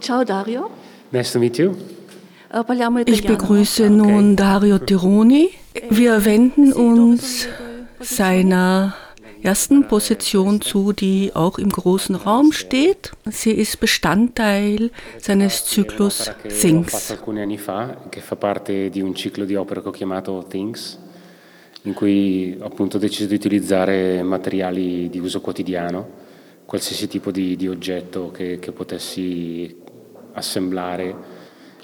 Ciao 0.00 0.24
Dario. 0.24 0.70
Nice 1.12 1.32
to 1.32 1.38
meet 1.38 1.58
you. 1.58 1.74
Ich 3.06 3.24
begrüße 3.24 3.90
nun 3.90 4.34
Dario 4.34 4.78
Tironi. 4.78 5.50
Wir 5.88 6.24
wenden 6.24 6.72
uns 6.72 7.46
seiner 8.00 8.96
ersten 9.40 9.86
Position 9.86 10.60
zu, 10.60 10.92
die 10.92 11.30
auch 11.32 11.58
im 11.58 11.70
großen 11.70 12.16
Raum 12.16 12.50
steht. 12.50 13.12
Sie 13.30 13.52
ist 13.52 13.78
Bestandteil 13.78 14.90
seines 15.18 15.64
Zyklus 15.64 16.32
Things. 16.60 17.14
che 18.10 18.20
fa 18.20 18.34
parte 18.34 18.90
di 18.90 19.00
un 19.00 19.14
ciclo 19.14 19.44
di 19.44 19.54
opere 19.54 19.80
che 19.80 19.88
ho 19.88 19.92
chiamato 19.92 20.44
Things, 20.48 20.98
in 21.82 21.94
cui 21.94 22.58
ho 22.60 22.66
appunto 22.66 22.98
deciso 22.98 23.28
di 23.28 23.36
utilizzare 23.36 24.24
materiali 24.24 25.08
di 25.08 25.20
uso 25.20 25.40
quotidiano, 25.40 26.08
qualsiasi 26.66 27.06
tipo 27.06 27.30
di, 27.30 27.54
di 27.54 27.68
oggetto 27.68 28.32
che, 28.32 28.58
che 28.58 28.72
potessi 28.72 29.72
assemblare 30.32 31.38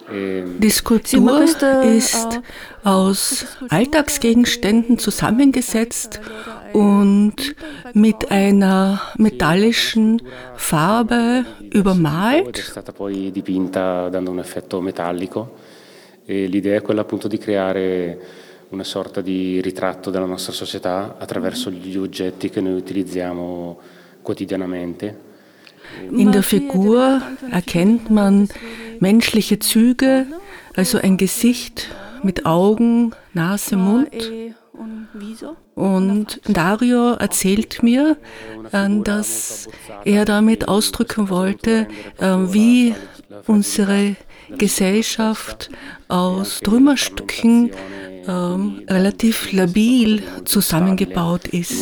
die 0.09 0.71
Skulptur 0.71 1.43
ist 1.83 2.41
aus 2.85 3.47
Alltagsgegenständen 3.69 4.99
zusammengesetzt 4.99 6.21
und 6.73 7.35
mit 7.93 8.31
einer 8.31 9.01
metallischen 9.17 10.23
Farbe 10.55 11.45
übermalt. 11.73 12.73
E 16.29 16.47
l'idea 16.47 16.77
è 16.77 16.83
quella 16.83 17.03
appunto 17.03 17.29
di 17.29 17.39
creare 17.39 18.19
una 18.71 18.83
sorta 18.83 19.21
di 19.21 19.61
ritratto 19.61 20.11
della 20.11 20.25
nostra 20.25 20.53
società 20.53 21.17
attraverso 21.19 21.71
gli 21.71 21.97
oggetti 21.97 22.51
che 22.51 22.61
noi 22.61 22.75
utilizziamo 22.75 23.79
quotidianamente. 24.23 25.25
In 26.11 26.33
der 26.33 26.43
Figur 26.43 27.23
erkennt 27.53 28.09
man 28.11 28.49
menschliche 29.01 29.59
Züge, 29.59 30.27
also 30.75 30.99
ein 30.99 31.17
Gesicht 31.17 31.89
mit 32.23 32.47
Augen, 32.47 33.13
Nase, 33.33 33.77
Mund. 33.77 34.15
Und 35.75 36.41
Dario 36.47 37.13
erzählt 37.13 37.83
mir, 37.83 38.17
äh, 38.73 38.89
dass 39.03 39.69
er 40.05 40.25
damit 40.25 40.69
ausdrücken 40.69 41.29
wollte, 41.31 41.89
äh, 42.19 42.27
wie 42.27 42.95
unsere 43.47 44.17
Gesellschaft 44.51 45.71
aus 46.09 46.61
Trümmerstücken 46.61 47.71
ähm, 48.29 48.83
relativ 48.89 49.53
labil 49.53 50.23
zusammengebaut 50.45 51.49
ist. 51.49 51.73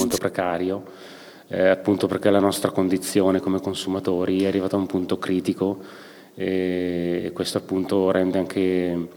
Eh, 1.50 1.68
appunto 1.68 2.06
perché 2.06 2.30
la 2.30 2.40
nostra 2.40 2.70
condizione 2.70 3.38
come 3.38 3.60
consumatori 3.60 4.42
è 4.42 4.46
arrivata 4.46 4.76
a 4.76 4.78
un 4.78 4.86
punto 4.86 5.18
critico 5.18 5.78
e 6.34 7.30
questo 7.32 7.58
appunto 7.58 8.10
rende 8.10 8.38
anche 8.38 9.08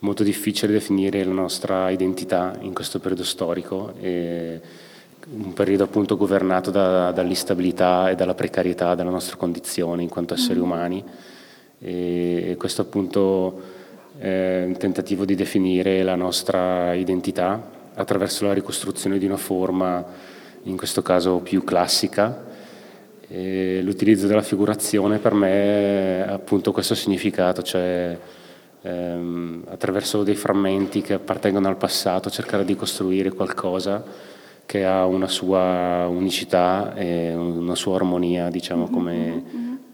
molto 0.00 0.22
difficile 0.22 0.72
definire 0.72 1.24
la 1.24 1.32
nostra 1.32 1.90
identità 1.90 2.56
in 2.60 2.74
questo 2.74 2.98
periodo 2.98 3.24
storico, 3.24 3.92
un 3.98 5.52
periodo 5.54 5.84
appunto 5.84 6.16
governato 6.16 6.70
da, 6.70 7.10
dall'instabilità 7.10 8.10
e 8.10 8.14
dalla 8.14 8.34
precarietà 8.34 8.94
della 8.94 9.10
nostra 9.10 9.36
condizione 9.36 10.02
in 10.02 10.08
quanto 10.08 10.34
esseri 10.34 10.58
mm. 10.58 10.62
umani 10.62 11.04
e 11.78 12.54
questo 12.58 12.82
appunto 12.82 13.74
è 14.18 14.64
un 14.66 14.76
tentativo 14.78 15.24
di 15.24 15.34
definire 15.34 16.02
la 16.02 16.14
nostra 16.14 16.94
identità 16.94 17.74
attraverso 17.94 18.46
la 18.46 18.54
ricostruzione 18.54 19.18
di 19.18 19.26
una 19.26 19.36
forma, 19.36 20.04
in 20.64 20.76
questo 20.76 21.02
caso 21.02 21.38
più 21.38 21.64
classica, 21.64 22.44
e 23.28 23.80
l'utilizzo 23.82 24.26
della 24.26 24.42
figurazione 24.42 25.18
per 25.18 25.34
me 25.34 26.24
ha 26.26 26.32
appunto 26.32 26.72
questo 26.72 26.94
significato, 26.94 27.62
cioè 27.62 28.18
ehm, 28.82 29.64
attraverso 29.68 30.22
dei 30.22 30.36
frammenti 30.36 31.00
che 31.00 31.14
appartengono 31.14 31.68
al 31.68 31.76
passato 31.76 32.30
cercare 32.30 32.64
di 32.64 32.76
costruire 32.76 33.32
qualcosa 33.32 34.04
che 34.66 34.84
ha 34.84 35.06
una 35.06 35.28
sua 35.28 36.06
unicità 36.08 36.94
e 36.94 37.34
una 37.34 37.76
sua 37.76 37.96
armonia, 37.96 38.50
diciamo, 38.50 38.88
come 38.90 39.44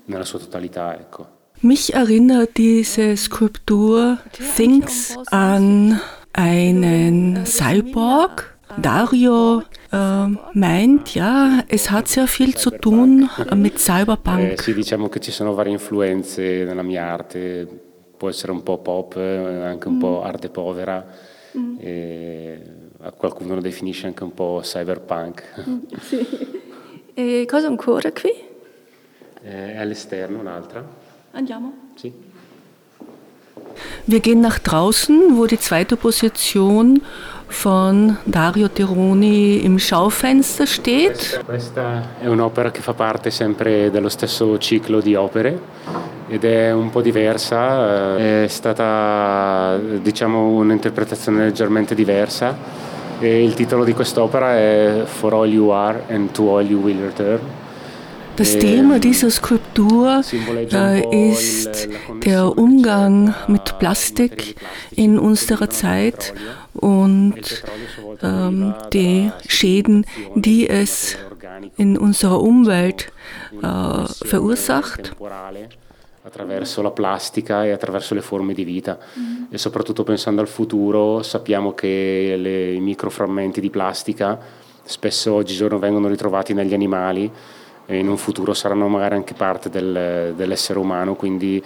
nella 0.07 0.25
sua 0.25 0.39
totalità. 0.39 0.99
Ecco. 0.99 1.41
Mich 1.61 1.91
erinnert 1.95 2.57
diese 2.57 3.15
Skulptur 3.17 4.19
Things 4.57 5.17
an 5.31 6.01
einen 6.33 7.43
Cyborg, 7.45 8.52
Dario 8.77 9.63
äh, 9.93 10.27
meint, 10.53 11.15
ja, 11.15 11.63
es 11.69 11.91
hat 11.91 12.09
sehr 12.09 12.27
viel 12.27 12.55
zu 12.57 12.71
tun 12.71 13.29
mit 13.55 13.79
Cyberpunk. 13.79 14.53
Eh, 14.53 14.57
sì, 14.59 14.75
diciamo 14.75 15.09
che 15.09 15.21
ci 15.21 15.31
sono 15.31 15.55
varie 15.55 15.73
influenze 15.73 16.65
nella 16.65 16.83
mia 16.83 17.05
arte, 17.05 17.67
può 18.17 18.29
essere 18.29 18.53
un 18.53 18.63
po' 18.63 18.79
pop, 18.79 19.17
eh, 19.17 19.65
anche 19.65 19.89
un 19.89 19.97
mm. 19.97 20.01
po' 20.01 20.23
arte 20.23 20.49
povera, 20.49 21.05
mm. 21.57 21.77
e 21.79 22.63
qualcuno 23.17 23.55
lo 23.55 23.61
definisce 23.61 24.07
anche 24.07 24.23
un 24.23 24.35
po' 24.35 24.61
cyberpunk. 24.63 25.65
Mm, 25.69 25.79
sì. 26.01 26.27
E 27.15 27.47
cosa 27.49 27.67
ancora 27.67 28.11
qui? 28.13 28.31
Eh, 29.43 29.73
è 29.75 29.77
all'esterno 29.77 30.39
un'altra. 30.39 30.85
Andiamo? 31.33 31.73
Sì. 31.95 32.31
Wir 34.05 34.21
gehen 34.21 34.41
nach 34.41 34.59
draußen, 34.59 35.37
wo 35.37 35.47
die 35.47 35.59
zweite 35.59 35.97
Position 35.97 37.01
von 37.63 38.17
Dario 38.25 38.69
Tironi 38.69 39.65
im 39.65 39.79
Schaufenster 39.79 40.67
steht. 40.67 41.41
Questa 41.45 42.21
è 42.21 42.27
un'opera 42.27 42.71
che 42.71 42.81
fa 42.81 42.95
parte 42.95 43.31
sempre 43.31 43.91
dello 43.91 44.09
stesso 44.09 44.59
ciclo 44.59 45.01
di 45.01 45.15
opere 45.15 45.61
ed 46.29 46.45
è 46.45 46.73
un 46.73 46.91
po' 46.91 47.03
diversa, 47.03 48.17
eh, 48.17 48.45
è 48.45 48.49
stata 48.49 49.79
diciamo 49.79 50.49
un'interpretazione 50.49 51.45
leggermente 51.45 51.95
diversa 51.95 52.57
e 53.21 53.45
il 53.45 53.55
titolo 53.55 53.85
di 53.85 53.93
quest'opera 53.93 54.57
è 54.57 55.03
For 55.05 55.35
All 55.35 55.49
You 55.49 55.69
Are 55.69 56.05
and 56.09 56.33
To 56.33 56.57
All 56.57 56.67
You 56.69 56.81
Will 56.81 57.01
Return. 57.01 57.41
Das 58.37 58.59
Thema 58.59 58.99
dieser 58.99 59.31
Skulptur 59.31 60.23
äh, 60.73 61.31
ist 61.31 61.87
der 62.25 62.57
Umgang 62.57 63.35
mit 63.47 63.79
Plastik 63.79 64.57
in 64.97 65.19
unserer 65.19 65.69
Zeit 65.69 66.33
und 66.75 67.65
ähm, 68.23 68.75
die 68.93 69.31
Schäden, 69.47 70.07
die 70.35 70.69
es 70.69 71.17
in 71.77 71.99
unserer 71.99 72.41
Umwelt 72.41 73.13
äh, 73.63 74.27
verursacht. 74.27 75.15
attraverso 76.25 76.83
la 76.83 76.93
plastica 76.93 77.65
e 77.65 77.73
attraverso 77.73 78.15
le 78.15 78.21
forme 78.21 78.55
di 78.55 78.63
vita 78.63 78.97
mm. 78.97 79.45
e 79.51 79.59
soprattutto 79.59 80.05
pensando 80.05 80.41
al 80.41 80.47
futuro 80.47 81.21
sappiamo 81.21 81.75
che 81.75 82.37
le, 82.39 82.75
i 82.75 82.81
microframmenti 82.81 83.61
di 83.61 83.71
plastica 83.71 84.39
spesso 84.85 85.33
oggigiorno 85.33 85.81
vengono 85.81 86.07
ritrovati 86.07 86.55
negli 86.55 86.75
animali 86.75 87.29
e 87.87 87.99
in 87.99 88.09
un 88.09 88.17
futuro 88.17 88.55
saranno 88.55 88.87
magari 88.87 89.17
anche 89.17 89.35
parte 89.35 89.69
del, 89.69 90.35
dell'essere 90.37 90.79
umano 90.79 91.17
quindi 91.17 91.61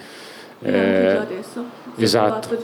eh, 0.61 1.21
esatto, 1.97 2.57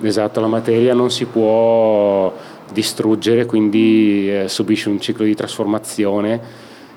esatto, 0.00 0.40
la 0.40 0.46
materia 0.46 0.94
non 0.94 1.10
si 1.10 1.24
può 1.26 2.32
distruggere 2.72 3.46
quindi 3.46 4.30
eh, 4.30 4.48
subisce 4.48 4.88
un 4.88 5.00
ciclo 5.00 5.24
di 5.24 5.34
trasformazione 5.34 6.40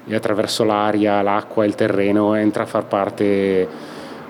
e 0.05 0.15
attraverso 0.15 0.63
l'aria, 0.63 1.21
l'acqua 1.21 1.63
e 1.63 1.67
il 1.67 1.75
terreno 1.75 2.35
entra 2.35 2.63
a 2.63 2.65
far 2.65 2.85
parte 2.85 3.67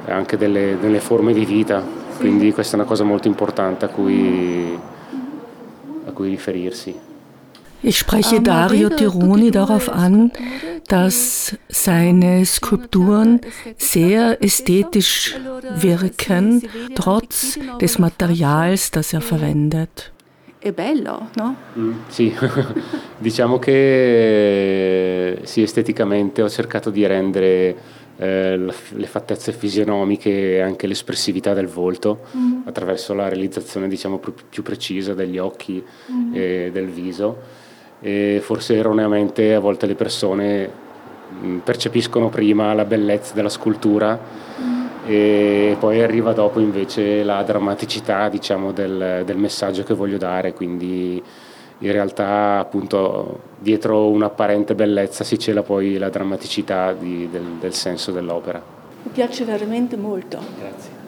anche 0.06 0.38
delle, 0.38 0.78
delle 0.80 1.00
forme 1.00 1.34
di 1.34 1.46
vita. 1.46 1.84
Quindi 2.18 2.52
questa 2.52 2.76
è 2.76 2.80
una 2.80 2.88
cosa 2.88 3.04
molto 3.04 3.28
importante 3.28 3.86
a 3.86 3.88
cui, 3.88 4.78
a 6.06 6.12
cui 6.12 6.30
riferirsi. 6.30 7.11
Ich 7.84 7.98
spreche 7.98 8.42
Dario 8.42 8.90
Tironi 8.90 9.50
darauf 9.50 9.90
an, 9.90 10.32
dass 10.88 11.58
seine 11.68 12.46
Skulpturen 12.46 13.42
sehr 13.78 14.42
ästhetisch 14.44 15.36
wirken, 15.76 16.62
trotz 16.96 17.58
des 17.80 17.98
Materials, 17.98 18.92
das 18.92 19.14
er 19.14 19.22
verwendet. 19.22 20.12
è 20.62 20.72
bello, 20.72 21.30
no? 21.38 21.56
Mm, 21.76 21.92
sì, 22.08 22.32
diciamo 23.18 23.58
che 23.58 25.40
sì, 25.42 25.64
esteticamente 25.64 26.44
ho 26.44 26.50
cercato 26.50 26.92
di 26.92 27.04
rendere 27.08 27.76
eh, 28.18 28.58
le 28.58 29.08
fattezze 29.08 29.54
fisionomiche 29.54 30.58
e 30.58 30.60
anche 30.60 30.86
l'espressività 30.86 31.56
del 31.56 31.66
volto 31.66 32.26
mm. 32.38 32.62
attraverso 32.66 33.16
la 33.16 33.28
realizzazione 33.28 33.88
diciamo 33.88 34.20
più 34.20 34.62
precisa 34.62 35.16
degli 35.16 35.40
occhi 35.40 35.84
mm. 36.12 36.36
e 36.36 36.70
del 36.72 36.90
viso 36.90 37.60
e 38.02 38.40
forse 38.44 38.76
erroneamente 38.76 39.54
a 39.54 39.60
volte 39.60 39.86
le 39.86 39.96
persone 39.96 40.70
mm, 41.34 41.58
percepiscono 41.60 42.30
prima 42.30 42.74
la 42.74 42.86
bellezza 42.86 43.34
della 43.34 43.50
scultura 43.50 44.20
mm 44.60 44.82
e 45.06 45.76
poi 45.80 46.02
arriva 46.02 46.32
dopo 46.32 46.60
invece 46.60 47.24
la 47.24 47.42
drammaticità 47.44 48.30
diciamo, 48.30 48.72
del, 48.72 49.24
del, 49.26 49.38
messaggio 49.38 49.84
che 49.84 49.94
voglio 49.94 50.18
dare, 50.18 50.54
quindi 50.54 51.22
in 51.80 51.92
realtà 51.92 52.60
appunto 52.60 53.40
dietro 53.58 54.10
un'apparente 54.10 54.76
bellezza 54.76 55.24
si 55.24 55.40
cela 55.40 55.64
poi 55.64 55.98
la 55.98 56.10
drammaticità 56.10 56.94
di, 56.94 57.28
del, 57.32 57.58
del 57.60 57.74
senso 57.74 58.12
dell'opera. 58.12 58.62
Mi 59.04 59.12
piace 59.12 59.44
veramente 59.44 59.98
molto. 59.98 60.38
Grazie. 60.60 61.01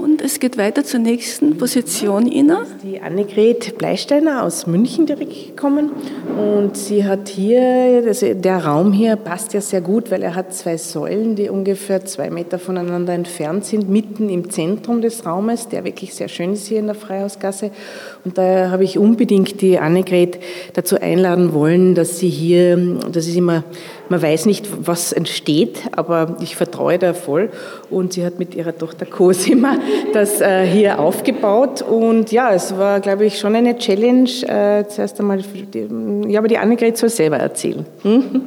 Und 0.00 0.22
es 0.22 0.40
geht 0.40 0.56
weiter 0.56 0.82
zur 0.82 1.00
nächsten 1.00 1.58
Position, 1.58 2.26
Ina. 2.26 2.64
Die 2.82 3.02
Annegret 3.02 3.76
Bleisteiner 3.76 4.42
aus 4.44 4.66
München 4.66 5.04
direkt 5.04 5.48
gekommen 5.48 5.90
und 6.38 6.74
sie 6.74 7.04
hat 7.04 7.28
hier, 7.28 8.02
also 8.06 8.32
der 8.32 8.64
Raum 8.64 8.92
hier 8.94 9.16
passt 9.16 9.52
ja 9.52 9.60
sehr 9.60 9.82
gut, 9.82 10.10
weil 10.10 10.22
er 10.22 10.34
hat 10.34 10.54
zwei 10.54 10.78
Säulen, 10.78 11.36
die 11.36 11.50
ungefähr 11.50 12.02
zwei 12.06 12.30
Meter 12.30 12.58
voneinander 12.58 13.12
entfernt 13.12 13.66
sind, 13.66 13.90
mitten 13.90 14.30
im 14.30 14.48
Zentrum 14.48 15.02
des 15.02 15.26
Raumes, 15.26 15.68
der 15.68 15.84
wirklich 15.84 16.14
sehr 16.14 16.28
schön 16.28 16.54
ist 16.54 16.66
hier 16.66 16.78
in 16.78 16.86
der 16.86 16.94
Freihausgasse. 16.94 17.70
Und 18.24 18.38
da 18.38 18.70
habe 18.70 18.84
ich 18.84 18.96
unbedingt 18.96 19.60
die 19.60 19.78
Annegret 19.78 20.38
dazu 20.72 20.98
einladen 20.98 21.52
wollen, 21.52 21.94
dass 21.94 22.18
sie 22.18 22.30
hier, 22.30 22.78
das 23.12 23.26
ist 23.26 23.36
immer, 23.36 23.64
man 24.10 24.20
weiß 24.20 24.46
nicht, 24.46 24.66
was 24.86 25.12
entsteht, 25.12 25.82
aber 25.92 26.36
ich 26.42 26.56
vertraue 26.56 26.98
da 26.98 27.14
voll. 27.14 27.50
Und 27.90 28.12
sie 28.12 28.24
hat 28.24 28.40
mit 28.40 28.56
ihrer 28.56 28.76
Tochter 28.76 29.06
Cosima 29.06 29.76
das 30.12 30.40
äh, 30.40 30.66
hier 30.66 30.98
aufgebaut. 30.98 31.80
Und 31.80 32.32
ja, 32.32 32.52
es 32.52 32.76
war, 32.76 32.98
glaube 32.98 33.24
ich, 33.24 33.38
schon 33.38 33.54
eine 33.54 33.78
Challenge. 33.78 34.28
Äh, 34.48 34.88
zuerst 34.88 35.20
einmal, 35.20 35.38
die, 35.38 35.88
ja, 36.28 36.40
aber 36.40 36.48
die 36.48 36.58
Annegret 36.58 36.98
soll 36.98 37.08
selber 37.08 37.36
erzählen. 37.36 37.86
Hm? 38.02 38.42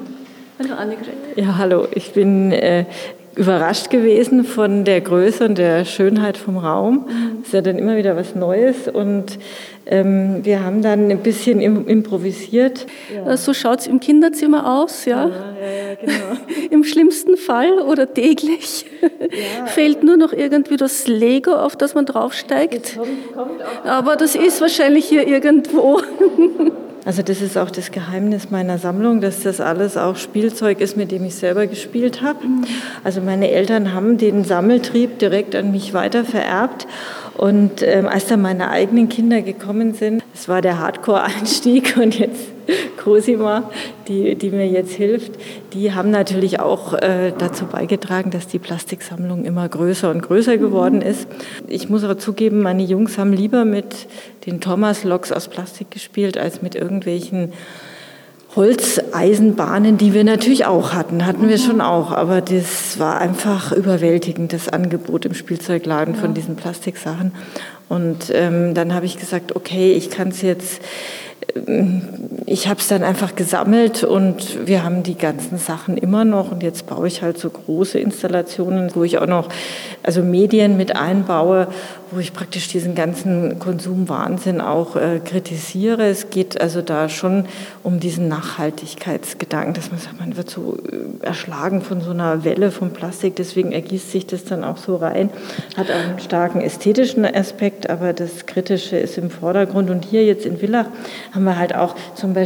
Hallo 0.60 0.76
Annegret. 0.76 1.16
Ja, 1.38 1.58
hallo. 1.58 1.88
Ich 1.92 2.12
bin 2.12 2.52
äh, 2.52 2.84
überrascht 3.36 3.90
gewesen 3.90 4.44
von 4.44 4.84
der 4.84 5.02
Größe 5.02 5.46
und 5.46 5.58
der 5.58 5.86
Schönheit 5.86 6.38
vom 6.38 6.58
Raum. 6.58 7.08
Es 7.42 7.48
ist 7.48 7.54
ja 7.54 7.62
dann 7.62 7.78
immer 7.78 7.98
wieder 7.98 8.16
was 8.16 8.36
Neues 8.36 8.88
und 8.88 9.40
ähm, 9.86 10.46
wir 10.46 10.64
haben 10.64 10.82
dann 10.82 11.10
ein 11.10 11.20
bisschen 11.20 11.60
improvisiert. 11.60 12.86
Ja. 13.14 13.36
So 13.36 13.54
schaut 13.54 13.80
es 13.82 13.88
im 13.88 14.00
Kinderzimmer 14.00 14.80
aus, 14.80 15.06
ja? 15.06 15.28
ja, 15.28 15.30
ja 15.30 15.96
genau. 16.00 16.40
Im 16.70 16.84
schlimmsten 16.84 17.36
Fall 17.38 17.80
oder 17.80 18.14
täglich 18.14 18.86
fehlt 19.66 20.04
nur 20.04 20.18
noch 20.18 20.32
irgendwie 20.32 20.78
das 20.78 21.08
Lego, 21.08 21.54
auf 21.54 21.76
das 21.76 21.96
man 21.96 22.06
draufsteigt. 22.06 22.96
Kommt, 22.98 23.34
kommt 23.34 23.62
Aber 23.86 24.16
das 24.16 24.36
ist 24.36 24.62
wahrscheinlich 24.62 25.06
hier 25.06 25.28
irgendwo. 25.28 26.02
Also 27.06 27.22
das 27.22 27.42
ist 27.42 27.58
auch 27.58 27.70
das 27.70 27.92
Geheimnis 27.92 28.50
meiner 28.50 28.78
Sammlung, 28.78 29.20
dass 29.20 29.42
das 29.42 29.60
alles 29.60 29.98
auch 29.98 30.16
Spielzeug 30.16 30.80
ist, 30.80 30.96
mit 30.96 31.12
dem 31.12 31.26
ich 31.26 31.36
selber 31.36 31.68
gespielt 31.68 32.22
habe. 32.22 32.40
Also 33.04 33.20
meine 33.20 33.52
Eltern 33.52 33.94
haben 33.94 34.18
den 34.18 34.46
Sammeltrieb 34.46 35.20
direkt 35.20 35.54
an 35.56 35.72
mich 35.72 35.94
weiter 35.94 36.24
vererbt. 36.24 36.88
Und 37.36 37.82
ähm, 37.82 38.08
als 38.08 38.28
dann 38.28 38.42
meine 38.42 38.70
eigenen 38.70 39.10
Kinder 39.10 39.42
gekommen 39.42 39.94
sind, 39.94 40.24
es 40.34 40.48
war 40.48 40.62
der 40.62 40.80
Hardcore-Einstieg 40.80 41.98
und 42.02 42.18
jetzt 42.18 42.53
Cosima, 42.98 43.70
die, 44.08 44.36
die 44.36 44.50
mir 44.50 44.68
jetzt 44.68 44.94
hilft, 44.94 45.34
die 45.74 45.94
haben 45.94 46.12
natürlich 46.12 46.60
auch 46.60 46.94
äh, 46.94 47.34
dazu 47.38 47.66
beigetragen, 47.66 48.32
dass 48.32 48.48
die 48.48 48.60
Plastiksammlung 48.60 49.46
immer 49.46 49.68
größer 49.68 50.10
und 50.10 50.22
größer 50.22 50.58
geworden 50.58 51.02
ist. 51.02 51.28
Ich 51.68 51.90
muss 51.90 52.04
aber 52.04 52.18
zugeben, 52.18 52.62
meine 52.62 52.84
Jungs 52.84 53.18
haben 53.18 53.34
lieber 53.34 53.66
mit 53.66 54.08
den 54.46 54.62
Thomas-Loks 54.62 55.32
aus 55.32 55.48
Plastik 55.48 55.92
gespielt, 55.92 56.38
als 56.38 56.62
mit 56.62 56.76
irgendwelchen 56.76 57.54
Holzeisenbahnen, 58.56 59.98
die 59.98 60.14
wir 60.14 60.24
natürlich 60.24 60.66
auch 60.66 60.94
hatten, 60.94 61.26
hatten 61.26 61.50
wir 61.50 61.58
schon 61.58 61.82
auch, 61.82 62.12
aber 62.12 62.40
das 62.42 63.00
war 63.00 63.18
einfach 63.20 63.72
überwältigend, 63.72 64.54
das 64.54 64.70
Angebot 64.70 65.26
im 65.26 65.34
Spielzeugladen 65.34 66.16
von 66.16 66.36
diesen 66.36 66.56
Plastiksachen. 66.56 67.32
Und 67.90 68.32
ähm, 68.32 68.76
dann 68.76 68.94
habe 68.94 69.08
ich 69.08 69.18
gesagt, 69.18 69.56
okay, 69.56 69.94
ich 69.94 70.12
kann 70.12 70.30
es 70.30 70.44
jetzt 70.44 70.82
ich 72.54 72.68
habe 72.68 72.80
es 72.80 72.88
dann 72.88 73.02
einfach 73.02 73.34
gesammelt 73.34 74.04
und 74.04 74.68
wir 74.68 74.84
haben 74.84 75.02
die 75.02 75.18
ganzen 75.18 75.58
Sachen 75.58 75.98
immer 75.98 76.24
noch. 76.24 76.52
Und 76.52 76.62
jetzt 76.62 76.86
baue 76.86 77.08
ich 77.08 77.24
halt 77.24 77.40
so 77.40 77.50
große 77.50 77.98
Installationen, 77.98 78.92
wo 78.94 79.04
ich 79.04 79.18
auch 79.18 79.26
noch 79.26 79.50
also 80.04 80.22
Medien 80.22 80.78
mit 80.78 80.96
einbaue, 80.96 81.68
wo 82.12 82.20
ich 82.20 82.32
praktisch 82.32 82.68
diesen 82.68 82.94
ganzen 82.94 83.58
Konsumwahnsinn 83.58 84.62
auch 84.62 84.96
äh, 84.96 85.20
kritisiere. 85.26 86.06
Es 86.06 86.30
geht 86.30 86.62
also 86.62 86.84
da 86.84 87.10
schon 87.10 87.48
um 87.82 88.00
diesen 88.00 88.28
Nachhaltigkeitsgedanken, 88.28 89.74
dass 89.74 89.90
man 89.90 90.00
sagt, 90.00 90.20
man 90.20 90.38
wird 90.38 90.52
so 90.52 90.78
äh, 90.78 91.26
erschlagen 91.26 91.82
von 91.82 92.02
so 92.02 92.12
einer 92.12 92.44
Welle 92.44 92.70
von 92.70 92.92
Plastik, 92.92 93.36
deswegen 93.36 93.72
ergießt 93.72 94.12
sich 94.12 94.28
das 94.28 94.46
dann 94.46 94.64
auch 94.64 94.78
so 94.78 94.98
rein, 94.98 95.32
hat 95.76 95.90
einen 95.90 96.20
starken 96.20 96.62
ästhetischen 96.62 97.26
Aspekt, 97.26 97.90
aber 97.90 98.14
das 98.14 98.46
Kritische 98.46 98.98
ist 98.98 99.18
im 99.18 99.32
Vordergrund. 99.32 99.90
Und 99.90 100.06
hier 100.06 100.24
jetzt 100.24 100.46
in 100.46 100.58
Villach 100.58 100.86
haben 101.32 101.46
wir 101.46 101.58
halt 101.58 101.74
auch 101.74 101.96
zum 102.14 102.34
Beispiel 102.34 102.43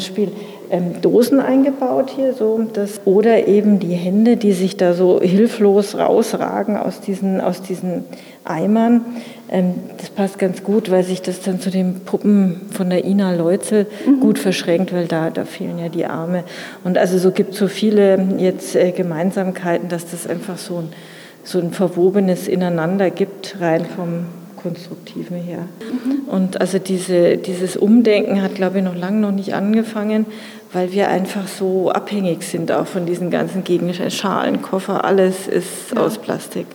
ähm, 0.70 1.02
Dosen 1.02 1.40
eingebaut 1.40 2.12
hier 2.16 2.34
so 2.34 2.60
das 2.74 3.02
oder 3.06 3.48
eben 3.48 3.80
die 3.80 3.94
Hände, 3.94 4.38
die 4.38 4.52
sich 4.52 4.78
da 4.78 4.94
so 4.94 5.22
hilflos 5.22 5.98
rausragen 5.98 6.78
aus 6.78 7.00
diesen 7.00 7.42
aus 7.42 7.62
diesen 7.62 8.04
Eimern. 8.44 9.02
Ähm, 9.50 9.76
das 9.98 10.10
passt 10.10 10.40
ganz 10.40 10.64
gut, 10.64 10.92
weil 10.92 11.04
sich 11.04 11.22
das 11.22 11.42
dann 11.42 11.60
zu 11.60 11.70
den 11.70 12.02
Puppen 12.02 12.62
von 12.72 12.90
der 12.90 13.06
Ina 13.06 13.34
Leutzel 13.34 13.88
mhm. 14.06 14.20
gut 14.20 14.40
verschränkt, 14.40 14.94
weil 14.94 15.08
da, 15.08 15.30
da 15.30 15.46
fehlen 15.46 15.80
ja 15.80 15.90
die 15.90 16.06
Arme. 16.06 16.44
Und 16.84 16.98
also 16.98 17.18
so 17.18 17.32
gibt 17.32 17.54
es 17.54 17.60
so 17.60 17.68
viele 17.68 18.28
jetzt 18.38 18.76
äh, 18.76 18.92
Gemeinsamkeiten, 18.92 19.90
dass 19.90 20.10
das 20.10 20.28
einfach 20.28 20.58
so 20.58 20.78
ein, 20.78 20.90
so 21.44 21.60
ein 21.60 21.72
verwobenes 21.72 22.48
Ineinander 22.48 23.10
gibt, 23.10 23.58
rein 23.62 23.86
vom 23.86 24.26
Konstruktiven 24.68 25.38
her. 25.38 25.68
Und 26.28 26.60
also 26.60 26.78
diese, 26.78 27.38
dieses 27.38 27.78
Umdenken 27.78 28.42
hat, 28.42 28.56
glaube 28.56 28.80
ich, 28.80 28.84
noch 28.84 28.96
lange 28.96 29.20
noch 29.20 29.32
nicht 29.32 29.54
angefangen, 29.54 30.26
weil 30.74 30.92
wir 30.92 31.08
einfach 31.08 31.48
so 31.48 31.90
abhängig 31.92 32.44
sind 32.44 32.72
auch 32.72 32.88
von 32.88 33.06
diesen 33.06 33.32
ganzen 33.32 33.64
Gegenständen, 33.64 34.12
Schalen, 34.12 34.62
Koffer, 34.62 35.06
alles 35.06 35.48
ist 35.48 35.94
ja. 35.96 36.02
aus 36.02 36.18
Plastik. 36.18 36.66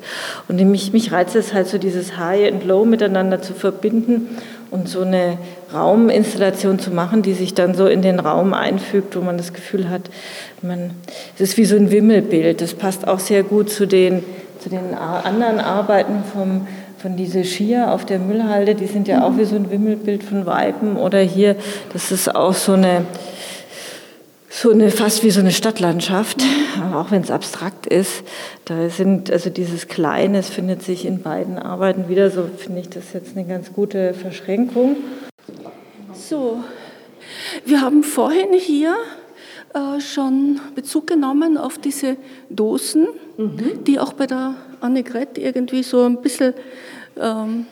Und 0.48 0.59
mich, 0.70 0.92
mich 0.94 1.12
reizt 1.12 1.37
es 1.37 1.52
halt 1.52 1.68
so, 1.68 1.76
dieses 1.76 2.16
High 2.16 2.50
und 2.52 2.64
Low 2.66 2.87
miteinander 2.87 3.42
zu 3.42 3.52
verbinden 3.52 4.38
und 4.70 4.88
so 4.88 5.02
eine 5.02 5.37
Rauminstallation 5.74 6.78
zu 6.78 6.90
machen, 6.90 7.20
die 7.20 7.35
sich 7.35 7.52
dann 7.52 7.74
so 7.74 7.87
in 7.87 8.00
den 8.00 8.18
Raum 8.18 8.55
einfügt, 8.55 9.14
wo 9.14 9.20
man 9.20 9.37
das 9.37 9.52
Gefühl 9.52 9.90
hat, 9.90 10.02
man, 10.62 10.92
es 11.35 11.42
ist 11.42 11.57
wie 11.59 11.66
so 11.66 11.76
ein 11.76 11.90
Wimmelbild. 11.90 12.62
Das 12.62 12.72
passt 12.72 13.07
auch 13.07 13.18
sehr 13.18 13.42
gut 13.42 13.68
zu 13.68 13.87
den, 13.87 14.24
zu 14.61 14.70
den 14.70 14.94
anderen 14.94 15.61
Arbeiten 15.61 16.24
vom 16.33 16.66
von 17.03 17.17
diese 17.17 17.43
Skier 17.43 17.91
auf 17.91 18.07
der 18.07 18.21
Müllhalde, 18.21 18.77
die 18.77 18.87
sind 18.87 19.09
ja 19.09 19.27
auch 19.27 19.37
wie 19.37 19.45
so 19.45 19.57
ein 19.57 19.73
Wimmelbild 19.73 20.23
von 20.23 20.47
Weiben 20.47 20.97
oder 20.97 21.19
hier, 21.19 21.57
das 21.93 22.12
ist 22.12 22.33
auch 22.33 22.55
so 22.55 22.75
eine 22.75 23.05
so 24.49 24.71
eine 24.71 24.91
fast 24.91 25.25
wie 25.25 25.31
so 25.31 25.41
eine 25.41 25.51
Stadtlandschaft, 25.51 26.43
auch 26.95 27.11
wenn 27.11 27.23
es 27.23 27.31
abstrakt 27.31 27.87
ist. 27.87 28.23
Da 28.67 28.91
sind 28.91 29.33
also 29.33 29.49
dieses 29.49 29.88
Kleine, 29.88 30.38
es 30.38 30.51
findet 30.51 30.83
sich 30.83 31.07
in 31.07 31.23
beiden 31.23 31.59
Arbeiten 31.59 32.09
wieder. 32.11 32.31
So 32.31 32.45
finde 32.59 32.81
ich 32.81 32.91
das 32.91 33.15
jetzt 33.15 33.35
eine 33.35 33.47
ganz 33.47 33.73
gute 33.73 34.12
Verschränkung. 34.12 34.97
So, 36.12 36.59
wir 37.65 37.81
haben 37.81 38.05
vorhin 38.05 38.53
hier 38.53 38.95
äh, 39.74 40.00
schon 40.00 40.61
Bezug 40.74 41.06
genommen 41.06 41.56
auf 41.56 41.78
diese 41.78 42.16
Dosen, 42.50 43.08
mhm. 43.37 43.85
die 43.87 43.98
auch 43.98 44.12
bei 44.12 44.26
der 44.26 44.54
Annegret 44.80 45.38
irgendwie 45.38 45.82
so 45.82 46.04
ein 46.04 46.20
bisschen 46.20 46.54
ähm, 47.20 47.66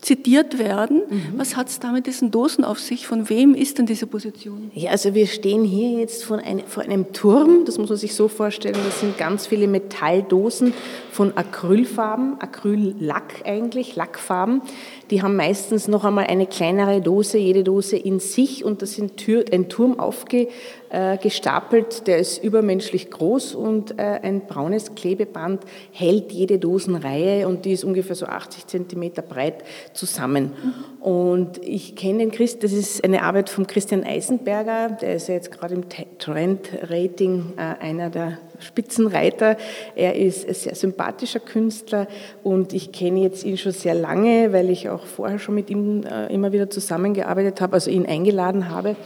zitiert 0.00 0.58
werden. 0.58 1.02
Mhm. 1.08 1.22
Was 1.36 1.56
hat 1.56 1.68
es 1.68 1.80
da 1.80 1.92
mit 1.92 2.06
diesen 2.06 2.30
Dosen 2.30 2.64
auf 2.64 2.78
sich? 2.78 3.06
Von 3.06 3.28
wem 3.28 3.54
ist 3.54 3.78
denn 3.78 3.86
diese 3.86 4.06
Position? 4.06 4.70
Ja, 4.74 4.90
also 4.90 5.14
wir 5.14 5.26
stehen 5.26 5.64
hier 5.64 5.98
jetzt 6.00 6.30
ein, 6.30 6.62
vor 6.66 6.82
einem 6.82 7.12
Turm, 7.12 7.64
das 7.64 7.78
muss 7.78 7.88
man 7.88 7.98
sich 7.98 8.14
so 8.14 8.28
vorstellen, 8.28 8.76
das 8.84 9.00
sind 9.00 9.18
ganz 9.18 9.46
viele 9.46 9.66
Metalldosen 9.66 10.72
von 11.10 11.36
Acrylfarben, 11.36 12.40
Acryllack 12.40 13.42
eigentlich, 13.44 13.96
Lackfarben. 13.96 14.62
Die 15.10 15.22
haben 15.22 15.36
meistens 15.36 15.88
noch 15.88 16.04
einmal 16.04 16.26
eine 16.26 16.46
kleinere 16.46 17.00
Dose, 17.00 17.38
jede 17.38 17.64
Dose 17.64 17.96
in 17.96 18.20
sich 18.20 18.62
und 18.64 18.82
das 18.82 18.92
sind 18.92 19.12
ein 19.52 19.70
Turm 19.70 19.98
aufgestapelt, 19.98 22.06
der 22.06 22.18
ist 22.18 22.44
übermenschlich 22.44 23.10
groß 23.10 23.54
und 23.54 23.98
äh, 23.98 24.20
ein 24.22 24.46
braunes 24.46 24.94
Klebeband 24.94 25.62
hält 25.92 26.32
jede 26.32 26.58
Dosenreihe 26.58 27.48
und 27.48 27.64
die 27.64 27.72
ist 27.72 27.84
ungefähr 27.84 28.16
so 28.16 28.26
80 28.26 28.66
Zentimeter 28.66 29.22
breit 29.22 29.64
zusammen. 29.94 30.52
Und 31.00 31.56
ich 31.64 31.96
kenne 31.96 32.18
den 32.18 32.30
Christ, 32.30 32.62
das 32.62 32.72
ist 32.72 33.02
eine 33.02 33.22
Arbeit 33.22 33.48
von 33.48 33.66
Christian 33.66 34.04
Eisenberger, 34.04 34.98
der 35.00 35.14
ist 35.14 35.28
ja 35.28 35.34
jetzt 35.34 35.50
gerade 35.50 35.74
im 35.74 35.84
Trend-Rating 36.18 37.54
äh, 37.56 37.82
einer 37.82 38.10
der 38.10 38.36
Spitzenreiter. 38.60 39.56
Er 39.94 40.16
ist 40.16 40.46
ein 40.46 40.54
sehr 40.54 40.74
sympathischer 40.74 41.40
Künstler 41.40 42.06
und 42.42 42.72
ich 42.72 42.92
kenne 42.92 43.20
jetzt 43.20 43.44
ihn 43.44 43.56
schon 43.56 43.72
sehr 43.72 43.94
lange, 43.94 44.52
weil 44.52 44.70
ich 44.70 44.88
auch 44.88 45.04
vorher 45.04 45.38
schon 45.38 45.54
mit 45.54 45.70
ihm 45.70 46.04
äh, 46.04 46.32
immer 46.32 46.52
wieder 46.52 46.70
zusammengearbeitet 46.70 47.60
habe, 47.60 47.74
also 47.74 47.90
ihn 47.90 48.06
eingeladen 48.06 48.70
habe 48.70 48.96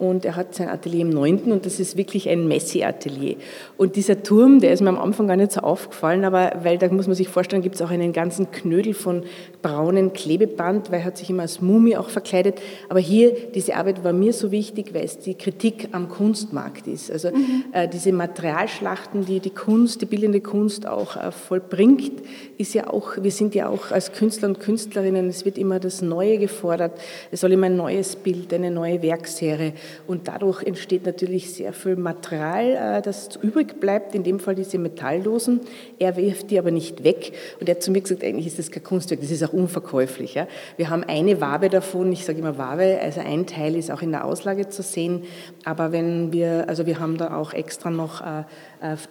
und 0.00 0.24
er 0.24 0.34
hat 0.34 0.54
sein 0.54 0.70
Atelier 0.70 1.02
im 1.02 1.10
9. 1.10 1.52
und 1.52 1.66
das 1.66 1.78
ist 1.78 1.96
wirklich 1.98 2.28
ein 2.30 2.48
Messi-Atelier. 2.48 3.36
Und 3.76 3.96
dieser 3.96 4.22
Turm, 4.22 4.58
der 4.58 4.72
ist 4.72 4.80
mir 4.80 4.88
am 4.88 4.98
Anfang 4.98 5.28
gar 5.28 5.36
nicht 5.36 5.52
so 5.52 5.60
aufgefallen, 5.60 6.24
aber 6.24 6.52
weil 6.62 6.78
da 6.78 6.88
muss 6.88 7.06
man 7.06 7.14
sich 7.14 7.28
vorstellen, 7.28 7.60
gibt 7.60 7.74
es 7.74 7.82
auch 7.82 7.90
einen 7.90 8.14
ganzen 8.14 8.50
Knödel 8.50 8.94
von 8.94 9.24
braunen 9.60 10.14
Klebeband, 10.14 10.90
weil 10.90 11.00
er 11.00 11.04
hat 11.04 11.18
sich 11.18 11.28
immer 11.28 11.42
als 11.42 11.60
Mumie 11.60 11.98
auch 11.98 12.08
verkleidet. 12.08 12.62
Aber 12.88 12.98
hier, 12.98 13.32
diese 13.54 13.76
Arbeit 13.76 14.02
war 14.02 14.14
mir 14.14 14.32
so 14.32 14.50
wichtig, 14.50 14.94
weil 14.94 15.04
es 15.04 15.18
die 15.18 15.34
Kritik 15.34 15.88
am 15.92 16.08
Kunstmarkt 16.08 16.86
ist. 16.86 17.12
Also 17.12 17.28
mhm. 17.28 17.64
äh, 17.72 17.86
diese 17.86 18.12
Materialschlachten, 18.12 19.26
die 19.26 19.40
die 19.40 19.50
Kunst, 19.50 20.00
die 20.00 20.06
bildende 20.06 20.40
Kunst 20.40 20.86
auch 20.86 21.16
äh, 21.16 21.30
vollbringt, 21.30 22.22
ist 22.56 22.72
ja 22.72 22.88
auch, 22.88 23.18
wir 23.20 23.30
sind 23.30 23.54
ja 23.54 23.68
auch 23.68 23.90
als 23.90 24.12
Künstler 24.12 24.48
und 24.48 24.60
Künstlerinnen, 24.60 25.28
es 25.28 25.44
wird 25.44 25.58
immer 25.58 25.78
das 25.78 26.00
Neue 26.00 26.38
gefordert, 26.38 26.98
es 27.30 27.40
soll 27.40 27.52
immer 27.52 27.66
ein 27.66 27.76
neues 27.76 28.16
Bild, 28.16 28.54
eine 28.54 28.70
neue 28.70 29.02
Werkserie 29.02 29.74
und 30.06 30.28
dadurch 30.28 30.62
entsteht 30.62 31.06
natürlich 31.06 31.52
sehr 31.52 31.72
viel 31.72 31.96
Material, 31.96 32.98
äh, 32.98 33.02
das 33.02 33.38
übrig 33.42 33.80
bleibt, 33.80 34.14
in 34.14 34.22
dem 34.22 34.40
Fall 34.40 34.54
diese 34.54 34.78
Metalldosen. 34.78 35.60
Er 35.98 36.16
wirft 36.16 36.50
die 36.50 36.58
aber 36.58 36.70
nicht 36.70 37.04
weg 37.04 37.32
und 37.60 37.68
er 37.68 37.76
hat 37.76 37.82
zu 37.82 37.90
mir 37.90 38.00
gesagt, 38.00 38.24
eigentlich 38.24 38.46
ist 38.46 38.58
das 38.58 38.70
kein 38.70 38.84
Kunstwerk, 38.84 39.20
das 39.20 39.30
ist 39.30 39.42
auch 39.42 39.52
unverkäuflich. 39.52 40.38
Wir 40.76 40.90
haben 40.90 41.04
eine 41.04 41.40
Wabe 41.40 41.68
davon, 41.68 42.12
ich 42.12 42.24
sage 42.24 42.38
immer 42.38 42.58
Wabe, 42.58 42.98
also 43.02 43.20
ein 43.20 43.46
Teil 43.46 43.76
ist 43.76 43.90
auch 43.90 44.02
in 44.02 44.12
der 44.12 44.24
Auslage 44.24 44.68
zu 44.68 44.82
sehen, 44.82 45.24
aber 45.64 45.92
wenn 45.92 46.32
wir, 46.32 46.68
also 46.68 46.86
wir 46.86 47.00
haben 47.00 47.16
da 47.16 47.36
auch 47.36 47.52
extra 47.52 47.90
noch 47.90 48.20
äh, 48.20 48.44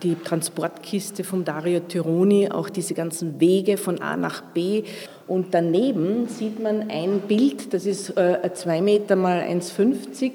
die 0.01 0.15
Transportkiste 0.15 1.23
von 1.23 1.45
Dario 1.45 1.79
Tironi, 1.79 2.49
auch 2.49 2.69
diese 2.69 2.93
ganzen 2.93 3.39
Wege 3.39 3.77
von 3.77 4.01
A 4.01 4.17
nach 4.17 4.41
B. 4.41 4.83
Und 5.27 5.53
daneben 5.53 6.27
sieht 6.27 6.59
man 6.59 6.89
ein 6.89 7.21
Bild, 7.27 7.73
das 7.73 7.85
ist 7.85 8.17
äh, 8.17 8.51
zwei 8.53 8.81
Meter 8.81 9.15
mal 9.15 9.41
1,50 9.41 10.31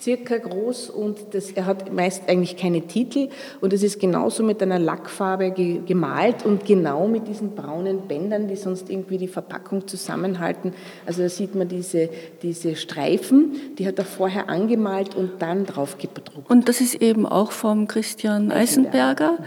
circa 0.00 0.38
groß 0.38 0.90
und 0.90 1.18
das, 1.32 1.50
er 1.52 1.66
hat 1.66 1.92
meist 1.92 2.28
eigentlich 2.28 2.56
keine 2.56 2.82
Titel 2.82 3.28
und 3.60 3.72
es 3.72 3.82
ist 3.82 4.00
genauso 4.00 4.42
mit 4.42 4.62
einer 4.62 4.78
Lackfarbe 4.78 5.50
ge, 5.50 5.80
gemalt 5.86 6.44
und 6.44 6.64
genau 6.64 7.08
mit 7.08 7.28
diesen 7.28 7.54
braunen 7.54 8.02
Bändern, 8.08 8.48
die 8.48 8.56
sonst 8.56 8.90
irgendwie 8.90 9.18
die 9.18 9.28
Verpackung 9.28 9.86
zusammenhalten. 9.86 10.72
Also 11.06 11.22
da 11.22 11.28
sieht 11.28 11.54
man 11.54 11.68
diese, 11.68 12.08
diese 12.42 12.76
Streifen, 12.76 13.56
die 13.78 13.86
hat 13.86 13.98
er 13.98 14.04
vorher 14.04 14.48
angemalt 14.48 15.14
und 15.14 15.40
dann 15.40 15.66
drauf 15.66 15.98
gedruckt. 15.98 16.50
Und 16.50 16.68
das 16.68 16.80
ist 16.80 16.96
eben 16.96 17.26
auch 17.26 17.52
vom 17.52 17.88
Christian 17.88 18.50
Eisenberger 18.50 19.38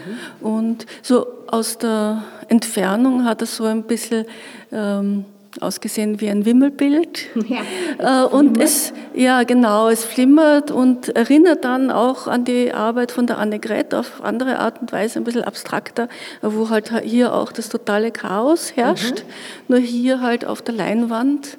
mhm. 0.41 0.47
und 0.47 0.85
so 1.01 1.25
aus 1.47 1.77
der 1.77 2.23
Entfernung 2.47 3.25
hat 3.25 3.41
er 3.41 3.47
so 3.47 3.65
ein 3.65 3.83
bisschen 3.83 4.25
ähm, 4.71 5.25
ausgesehen 5.59 6.21
wie 6.21 6.29
ein 6.29 6.45
Wimmelbild. 6.45 7.27
Ja, 7.47 8.23
äh, 8.23 8.25
und 8.25 8.59
es, 8.59 8.93
ja, 9.13 9.43
genau, 9.43 9.89
es 9.89 10.05
flimmert 10.05 10.71
und 10.71 11.09
erinnert 11.09 11.65
dann 11.65 11.91
auch 11.91 12.27
an 12.27 12.45
die 12.45 12.73
Arbeit 12.73 13.11
von 13.11 13.27
der 13.27 13.37
Annegret 13.37 13.93
auf 13.93 14.23
andere 14.23 14.59
Art 14.59 14.79
und 14.81 14.91
Weise, 14.91 15.19
ein 15.19 15.23
bisschen 15.23 15.43
abstrakter, 15.43 16.07
wo 16.41 16.69
halt 16.69 16.91
hier 17.03 17.33
auch 17.33 17.51
das 17.51 17.69
totale 17.69 18.11
Chaos 18.11 18.75
herrscht, 18.75 19.23
mhm. 19.23 19.75
nur 19.75 19.79
hier 19.79 20.21
halt 20.21 20.45
auf 20.45 20.61
der 20.61 20.75
Leinwand 20.75 21.57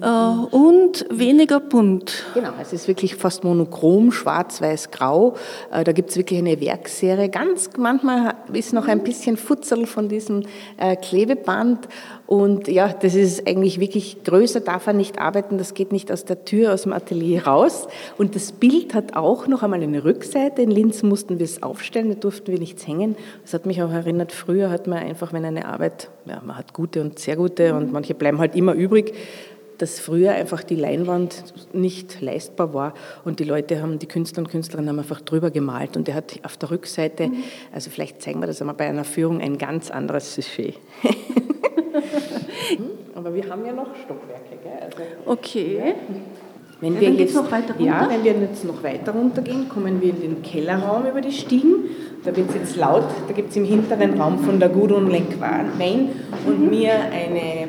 und 0.00 1.06
weniger 1.10 1.60
bunt. 1.60 2.24
Genau, 2.34 2.52
es 2.60 2.72
ist 2.72 2.88
wirklich 2.88 3.14
fast 3.16 3.44
monochrom, 3.44 4.12
schwarz, 4.12 4.60
weiß, 4.60 4.90
grau. 4.90 5.34
Äh, 5.70 5.84
da 5.84 5.92
gibt 5.92 6.10
es 6.10 6.16
wirklich 6.16 6.38
eine 6.38 6.60
Werkserie. 6.60 7.28
Ganz 7.28 7.70
manchmal 7.76 8.34
ist 8.52 8.72
noch 8.72 8.88
ein 8.88 9.02
bisschen 9.02 9.36
Futzel 9.36 9.86
von 9.86 10.08
diesem 10.08 10.44
äh, 10.76 10.96
Klebeband. 10.96 11.88
Und 12.26 12.68
ja, 12.68 12.88
das 12.88 13.14
ist 13.14 13.46
eigentlich 13.46 13.80
wirklich 13.80 14.24
größer, 14.24 14.60
darf 14.60 14.86
er 14.86 14.94
nicht 14.94 15.18
arbeiten, 15.18 15.58
das 15.58 15.74
geht 15.74 15.92
nicht 15.92 16.10
aus 16.10 16.24
der 16.24 16.44
Tür, 16.46 16.72
aus 16.72 16.82
dem 16.82 16.94
Atelier 16.94 17.46
raus. 17.46 17.86
Und 18.16 18.34
das 18.34 18.52
Bild 18.52 18.94
hat 18.94 19.14
auch 19.14 19.46
noch 19.46 19.62
einmal 19.62 19.82
eine 19.82 20.04
Rückseite. 20.04 20.62
In 20.62 20.70
Linz 20.70 21.02
mussten 21.02 21.38
wir 21.38 21.44
es 21.44 21.62
aufstellen, 21.62 22.08
da 22.08 22.14
durften 22.14 22.50
wir 22.50 22.58
nichts 22.58 22.86
hängen. 22.86 23.16
Das 23.42 23.52
hat 23.52 23.66
mich 23.66 23.82
auch 23.82 23.90
erinnert, 23.90 24.32
früher 24.32 24.70
hat 24.70 24.86
man 24.86 24.98
einfach, 24.98 25.34
wenn 25.34 25.44
eine 25.44 25.66
Arbeit, 25.66 26.08
ja, 26.24 26.40
man 26.44 26.56
hat 26.56 26.72
gute 26.72 27.02
und 27.02 27.18
sehr 27.18 27.36
gute 27.36 27.74
und 27.74 27.92
manche 27.92 28.14
bleiben 28.14 28.38
halt 28.38 28.56
immer 28.56 28.72
übrig, 28.72 29.12
dass 29.78 30.00
früher 30.00 30.32
einfach 30.32 30.62
die 30.62 30.76
Leinwand 30.76 31.44
nicht 31.72 32.20
leistbar 32.20 32.74
war 32.74 32.94
und 33.24 33.40
die 33.40 33.44
Leute 33.44 33.82
haben, 33.82 33.98
die 33.98 34.06
Künstler 34.06 34.40
und 34.40 34.48
Künstlerinnen 34.48 34.90
haben 34.90 34.98
einfach 34.98 35.20
drüber 35.20 35.50
gemalt 35.50 35.96
und 35.96 36.08
er 36.08 36.14
hat 36.14 36.38
auf 36.42 36.56
der 36.56 36.70
Rückseite, 36.70 37.28
mhm. 37.28 37.44
also 37.72 37.90
vielleicht 37.90 38.22
zeigen 38.22 38.40
wir 38.40 38.46
das 38.46 38.60
einmal 38.60 38.76
bei 38.76 38.86
einer 38.86 39.04
Führung, 39.04 39.40
ein 39.40 39.58
ganz 39.58 39.90
anderes 39.90 40.34
Sujet. 40.34 40.74
Aber 43.14 43.34
wir 43.34 43.48
haben 43.48 43.64
ja 43.64 43.72
noch 43.72 43.94
Stockwerke, 43.96 44.56
gell? 44.62 44.72
Also, 44.80 44.98
okay. 45.26 45.78
Ja. 45.78 45.94
Wenn 46.80 47.00
wir, 47.00 47.10
jetzt, 47.10 47.34
noch 47.34 47.50
weiter 47.50 47.74
runter? 47.74 47.84
ja, 47.84 48.08
wenn 48.10 48.24
wir 48.24 48.32
jetzt 48.32 48.64
noch 48.64 48.82
weiter 48.82 49.12
runtergehen, 49.12 49.68
kommen 49.68 50.02
wir 50.02 50.10
in 50.10 50.20
den 50.20 50.42
Kellerraum 50.42 51.06
über 51.06 51.20
die 51.22 51.32
Stiegen. 51.32 51.88
Da 52.24 52.36
wird 52.36 52.50
es 52.50 52.54
jetzt 52.56 52.76
laut. 52.76 53.06
Da 53.26 53.32
gibt 53.32 53.50
es 53.50 53.56
im 53.56 53.64
hinteren 53.64 54.20
Raum 54.20 54.38
von 54.40 54.58
der 54.58 54.68
Gudrun 54.68 55.10
Lenkwein 55.10 56.10
und 56.46 56.60
mhm. 56.60 56.70
mir 56.70 56.92
eine 56.92 57.68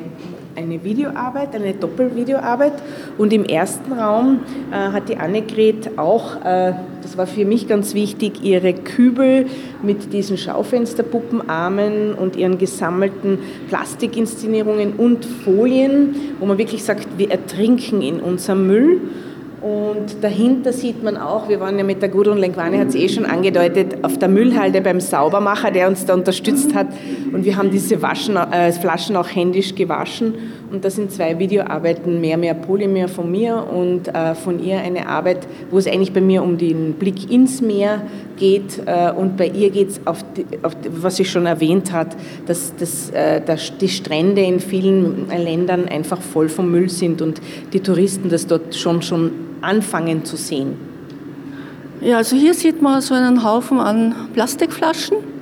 eine 0.56 0.82
Videoarbeit, 0.82 1.54
eine 1.54 1.74
Doppelvideoarbeit. 1.74 2.72
Und 3.18 3.32
im 3.32 3.44
ersten 3.44 3.92
Raum 3.92 4.40
äh, 4.72 4.74
hat 4.74 5.08
die 5.08 5.16
Annegret 5.16 5.98
auch, 5.98 6.36
äh, 6.44 6.72
das 7.02 7.16
war 7.16 7.26
für 7.26 7.44
mich 7.44 7.68
ganz 7.68 7.94
wichtig, 7.94 8.42
ihre 8.42 8.72
Kübel 8.72 9.46
mit 9.82 10.12
diesen 10.12 10.38
Schaufensterpuppenarmen 10.38 12.14
und 12.14 12.36
ihren 12.36 12.58
gesammelten 12.58 13.38
Plastikinszenierungen 13.68 14.94
und 14.94 15.24
Folien, 15.24 16.16
wo 16.40 16.46
man 16.46 16.58
wirklich 16.58 16.82
sagt, 16.84 17.06
wir 17.16 17.30
ertrinken 17.30 18.02
in 18.02 18.20
unserem 18.20 18.66
Müll. 18.66 19.00
Und 19.66 20.22
dahinter 20.22 20.72
sieht 20.72 21.02
man 21.02 21.16
auch, 21.16 21.48
wir 21.48 21.58
waren 21.58 21.76
ja 21.76 21.82
mit 21.82 22.00
der 22.00 22.08
Gudrun 22.08 22.38
Lenkwane, 22.38 22.78
hat 22.78 22.88
es 22.88 22.94
eh 22.94 23.08
schon 23.08 23.26
angedeutet, 23.26 24.04
auf 24.04 24.16
der 24.16 24.28
Müllhalde 24.28 24.80
beim 24.80 25.00
Saubermacher, 25.00 25.72
der 25.72 25.88
uns 25.88 26.04
da 26.04 26.14
unterstützt 26.14 26.72
hat. 26.72 26.86
Und 27.32 27.44
wir 27.44 27.56
haben 27.56 27.72
diese 27.72 28.00
Waschen, 28.00 28.36
äh, 28.36 28.70
Flaschen 28.70 29.16
auch 29.16 29.28
händisch 29.28 29.74
gewaschen. 29.74 30.34
Und 30.76 30.84
da 30.84 30.90
sind 30.90 31.10
zwei 31.10 31.38
Videoarbeiten, 31.38 32.20
mehr, 32.20 32.36
mehr 32.36 32.52
Polymer 32.52 33.08
von 33.08 33.30
mir 33.30 33.66
und 33.66 34.08
äh, 34.08 34.34
von 34.34 34.62
ihr 34.62 34.76
eine 34.76 35.08
Arbeit, 35.08 35.48
wo 35.70 35.78
es 35.78 35.86
eigentlich 35.86 36.12
bei 36.12 36.20
mir 36.20 36.42
um 36.42 36.58
den 36.58 36.92
Blick 36.92 37.30
ins 37.30 37.62
Meer 37.62 38.02
geht. 38.36 38.82
Äh, 38.84 39.10
und 39.12 39.38
bei 39.38 39.46
ihr 39.46 39.70
geht 39.70 39.88
es 39.88 40.00
auf, 40.04 40.22
auf 40.62 40.76
was 41.00 41.16
sie 41.16 41.24
schon 41.24 41.46
erwähnt 41.46 41.92
hat, 41.92 42.14
dass, 42.44 42.76
dass, 42.76 43.08
äh, 43.08 43.40
dass 43.40 43.78
die 43.78 43.88
Strände 43.88 44.42
in 44.42 44.60
vielen 44.60 45.30
Ländern 45.30 45.88
einfach 45.88 46.20
voll 46.20 46.50
vom 46.50 46.70
Müll 46.70 46.90
sind 46.90 47.22
und 47.22 47.40
die 47.72 47.80
Touristen 47.80 48.28
das 48.28 48.46
dort 48.46 48.74
schon, 48.74 49.00
schon 49.00 49.30
anfangen 49.62 50.26
zu 50.26 50.36
sehen. 50.36 50.74
Ja, 52.02 52.18
also 52.18 52.36
hier 52.36 52.52
sieht 52.52 52.82
man 52.82 53.00
so 53.00 53.14
einen 53.14 53.42
Haufen 53.42 53.78
an 53.78 54.14
Plastikflaschen 54.34 55.35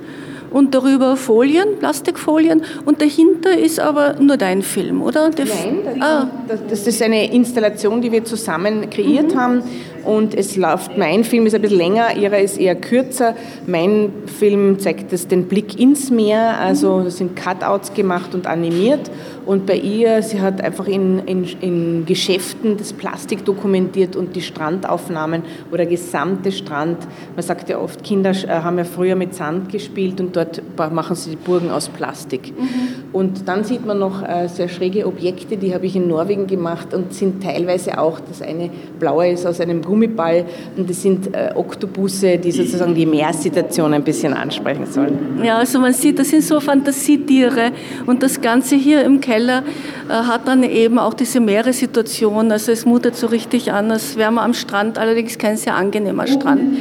und 0.55 0.73
darüber 0.73 1.17
Folien, 1.17 1.79
Plastikfolien 1.79 2.63
und 2.85 3.01
dahinter 3.01 3.57
ist 3.57 3.77
aber 3.77 4.15
nur 4.21 4.37
dein 4.37 4.61
Film, 4.61 5.01
oder? 5.01 5.29
Der 5.29 5.47
Nein, 5.47 6.01
ah. 6.01 6.27
das 6.69 6.87
ist 6.87 7.01
eine 7.01 7.29
Installation, 7.33 8.01
die 8.01 8.09
wir 8.09 8.23
zusammen 8.23 8.89
kreiert 8.89 9.33
mhm. 9.33 9.37
haben 9.37 9.63
und 10.05 10.33
es 10.33 10.55
läuft, 10.55 10.97
mein 10.97 11.25
Film 11.25 11.45
ist 11.45 11.55
ein 11.55 11.61
bisschen 11.61 11.77
länger, 11.77 12.15
ihrer 12.15 12.39
ist 12.39 12.57
eher 12.57 12.75
kürzer. 12.75 13.35
Mein 13.67 14.13
Film 14.27 14.79
zeigt 14.79 15.11
das 15.11 15.27
den 15.27 15.47
Blick 15.49 15.77
ins 15.77 16.09
Meer, 16.09 16.57
also 16.57 16.99
es 16.99 17.17
sind 17.17 17.35
Cutouts 17.35 17.93
gemacht 17.93 18.33
und 18.33 18.47
animiert 18.47 19.11
und 19.45 19.65
bei 19.65 19.75
ihr, 19.75 20.21
sie 20.23 20.41
hat 20.41 20.61
einfach 20.61 20.87
in, 20.87 21.19
in, 21.19 21.45
in 21.61 22.05
Geschäften 22.05 22.77
das 22.77 22.93
Plastik 22.93 23.45
dokumentiert 23.45 24.15
und 24.15 24.35
die 24.35 24.41
Strandaufnahmen, 24.41 25.43
wo 25.69 25.77
der 25.77 25.85
gesamte 25.85 26.51
Strand, 26.51 26.97
man 27.35 27.43
sagt 27.43 27.69
ja 27.69 27.79
oft, 27.79 28.03
Kinder 28.03 28.31
äh, 28.31 28.47
haben 28.47 28.77
ja 28.77 28.83
früher 28.83 29.15
mit 29.15 29.35
Sand 29.35 29.71
gespielt 29.71 30.19
und 30.19 30.35
dort 30.35 30.61
machen 30.91 31.15
sie 31.15 31.31
die 31.31 31.35
Burgen 31.35 31.69
aus 31.69 31.89
Plastik. 31.89 32.53
Mhm. 32.57 33.13
Und 33.13 33.47
dann 33.47 33.63
sieht 33.63 33.85
man 33.85 33.99
noch 33.99 34.23
äh, 34.27 34.47
sehr 34.47 34.67
schräge 34.67 35.05
Objekte, 35.05 35.57
die 35.57 35.73
habe 35.73 35.85
ich 35.85 35.95
in 35.95 36.07
Norwegen 36.07 36.47
gemacht 36.47 36.93
und 36.93 37.13
sind 37.13 37.43
teilweise 37.43 37.99
auch, 37.99 38.19
das 38.19 38.41
eine 38.41 38.71
blaue 38.99 39.29
ist 39.29 39.45
aus 39.45 39.61
einem 39.61 39.81
Gummiball 39.81 40.45
und 40.75 40.89
das 40.89 41.03
sind 41.03 41.33
äh, 41.35 41.51
Oktopusse, 41.53 42.39
die 42.39 42.51
sozusagen 42.51 42.95
die 42.95 43.05
Meersituation 43.05 43.93
ein 43.93 44.03
bisschen 44.03 44.33
ansprechen 44.33 44.87
sollen. 44.87 45.41
Ja, 45.43 45.57
also 45.59 45.79
man 45.79 45.93
sieht, 45.93 46.17
das 46.17 46.29
sind 46.29 46.43
so 46.43 46.59
Fantasietiere 46.59 47.71
und 48.07 48.23
das 48.23 48.41
Ganze 48.41 48.75
hier 48.75 49.03
im 49.03 49.21
Keller 49.21 49.34
Keller 49.35 49.63
äh, 50.09 50.13
hat 50.13 50.47
dann 50.47 50.63
eben 50.63 50.97
auch 50.97 51.13
diese 51.13 51.39
Meeressituation. 51.39 52.51
Also 52.51 52.71
es 52.71 52.85
mutet 52.85 53.15
so 53.15 53.27
richtig 53.27 53.71
an, 53.71 53.91
als 53.91 54.15
wären 54.15 54.35
wir 54.35 54.41
am 54.41 54.53
Strand, 54.53 54.97
allerdings 54.97 55.37
kein 55.37 55.57
sehr 55.57 55.75
angenehmer 55.75 56.27
Strand. 56.27 56.77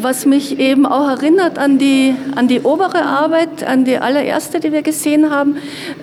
Was 0.00 0.26
mich 0.26 0.58
eben 0.58 0.86
auch 0.86 1.08
erinnert 1.08 1.58
an 1.58 1.78
die, 1.78 2.14
an 2.36 2.46
die 2.46 2.60
obere 2.60 3.02
Arbeit, 3.04 3.64
an 3.66 3.84
die 3.84 3.98
allererste, 3.98 4.60
die 4.60 4.72
wir 4.72 4.82
gesehen 4.82 5.30
haben, 5.30 5.56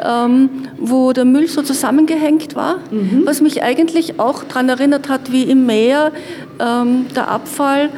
ähm, 0.04 0.50
wo 0.78 1.14
der 1.14 1.26
Müll 1.26 1.48
so 1.48 1.62
zusammengehängt 1.62 2.56
war, 2.56 2.78
mhm. 2.92 3.22
was 3.26 3.42
mich 3.42 3.64
eigentlich 3.64 4.20
auch 4.20 4.44
daran 4.44 4.70
erinnert 4.70 5.08
hat, 5.08 5.32
wie 5.32 5.44
im 5.44 5.66
Meer 5.66 6.12
ähm, 6.60 7.06
der 7.16 7.30
Abfall 7.30 7.90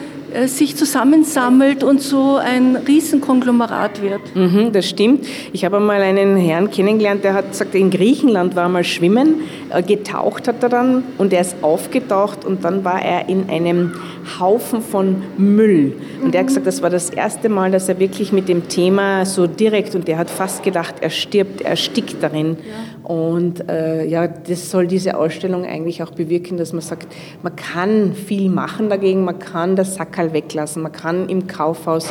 sich 0.45 0.75
zusammensammelt 0.75 1.83
und 1.83 2.01
so 2.01 2.35
ein 2.35 2.75
Riesenkonglomerat 2.75 4.01
wird. 4.01 4.21
Mhm, 4.35 4.71
das 4.71 4.87
stimmt. 4.87 5.25
Ich 5.53 5.65
habe 5.65 5.77
einmal 5.77 6.01
einen 6.01 6.37
Herrn 6.37 6.69
kennengelernt, 6.69 7.23
der 7.23 7.33
hat 7.33 7.51
gesagt, 7.51 7.75
in 7.75 7.89
Griechenland 7.89 8.55
war 8.55 8.69
mal 8.69 8.83
schwimmen, 8.83 9.41
äh, 9.69 9.81
getaucht 9.81 10.47
hat 10.47 10.61
er 10.63 10.69
dann 10.69 11.03
und 11.17 11.33
er 11.33 11.41
ist 11.41 11.57
aufgetaucht 11.61 12.45
und 12.45 12.63
dann 12.63 12.83
war 12.83 13.01
er 13.01 13.29
in 13.29 13.49
einem 13.49 13.93
Haufen 14.39 14.81
von 14.81 15.23
Müll. 15.37 15.93
Und 16.23 16.35
er 16.35 16.41
hat 16.41 16.47
gesagt, 16.47 16.67
das 16.67 16.81
war 16.81 16.89
das 16.89 17.09
erste 17.09 17.49
Mal, 17.49 17.71
dass 17.71 17.87
er 17.87 17.99
wirklich 17.99 18.31
mit 18.31 18.49
dem 18.49 18.67
Thema 18.67 19.25
so 19.25 19.47
direkt 19.47 19.95
und 19.95 20.09
er 20.09 20.17
hat 20.17 20.29
fast 20.29 20.63
gedacht, 20.63 20.95
er 21.01 21.09
stirbt, 21.09 21.61
er 21.61 21.75
stickt 21.75 22.21
darin. 22.21 22.57
Ja. 22.59 22.96
Und 23.07 23.69
äh, 23.69 24.05
ja, 24.05 24.27
das 24.27 24.69
soll 24.69 24.85
diese 24.85 25.15
Ausstellung 25.15 25.63
eigentlich 25.63 26.03
auch 26.03 26.11
bewirken, 26.11 26.57
dass 26.57 26.73
man 26.73 26.81
sagt, 26.81 27.07
man 27.41 27.55
kann 27.55 28.11
viel 28.13 28.49
machen 28.49 28.89
dagegen, 28.89 29.23
man 29.23 29.39
kann 29.39 29.77
das 29.77 29.95
Sackerl 29.95 30.33
weglassen, 30.33 30.83
man 30.83 30.91
kann 30.91 31.29
im 31.29 31.47
Kaufhaus 31.47 32.09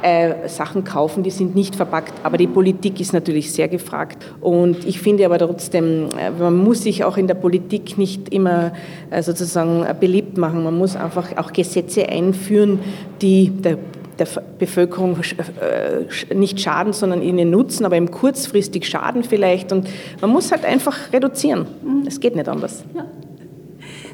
äh, 0.00 0.48
Sachen 0.48 0.84
kaufen, 0.84 1.22
die 1.22 1.30
sind 1.30 1.54
nicht 1.54 1.76
verpackt. 1.76 2.14
Aber 2.22 2.38
die 2.38 2.46
Politik 2.46 2.98
ist 2.98 3.12
natürlich 3.12 3.52
sehr 3.52 3.68
gefragt. 3.68 4.24
Und 4.40 4.86
ich 4.86 5.00
finde 5.00 5.26
aber 5.26 5.38
trotzdem, 5.38 6.08
äh, 6.18 6.30
man 6.30 6.56
muss 6.56 6.84
sich 6.84 7.04
auch 7.04 7.18
in 7.18 7.26
der 7.26 7.34
Politik 7.34 7.98
nicht 7.98 8.32
immer 8.32 8.72
äh, 9.10 9.22
sozusagen 9.22 9.84
beliebt 10.00 10.38
machen. 10.38 10.64
Man 10.64 10.78
muss 10.78 10.96
einfach 10.96 11.36
auch 11.36 11.52
Gesetze 11.52 12.08
einführen, 12.08 12.78
die 13.20 13.50
der 13.50 13.76
der 14.24 14.42
Bevölkerung 14.58 15.16
äh, 15.60 16.34
nicht 16.34 16.60
schaden, 16.60 16.92
sondern 16.92 17.22
ihnen 17.22 17.50
nutzen, 17.50 17.84
aber 17.84 17.96
eben 17.96 18.10
kurzfristig 18.10 18.88
schaden 18.88 19.24
vielleicht. 19.24 19.72
Und 19.72 19.88
man 20.20 20.30
muss 20.30 20.52
halt 20.52 20.64
einfach 20.64 21.12
reduzieren. 21.12 21.66
Es 22.06 22.20
geht 22.20 22.36
nicht 22.36 22.48
anders. 22.48 22.84
Ja. 22.94 23.06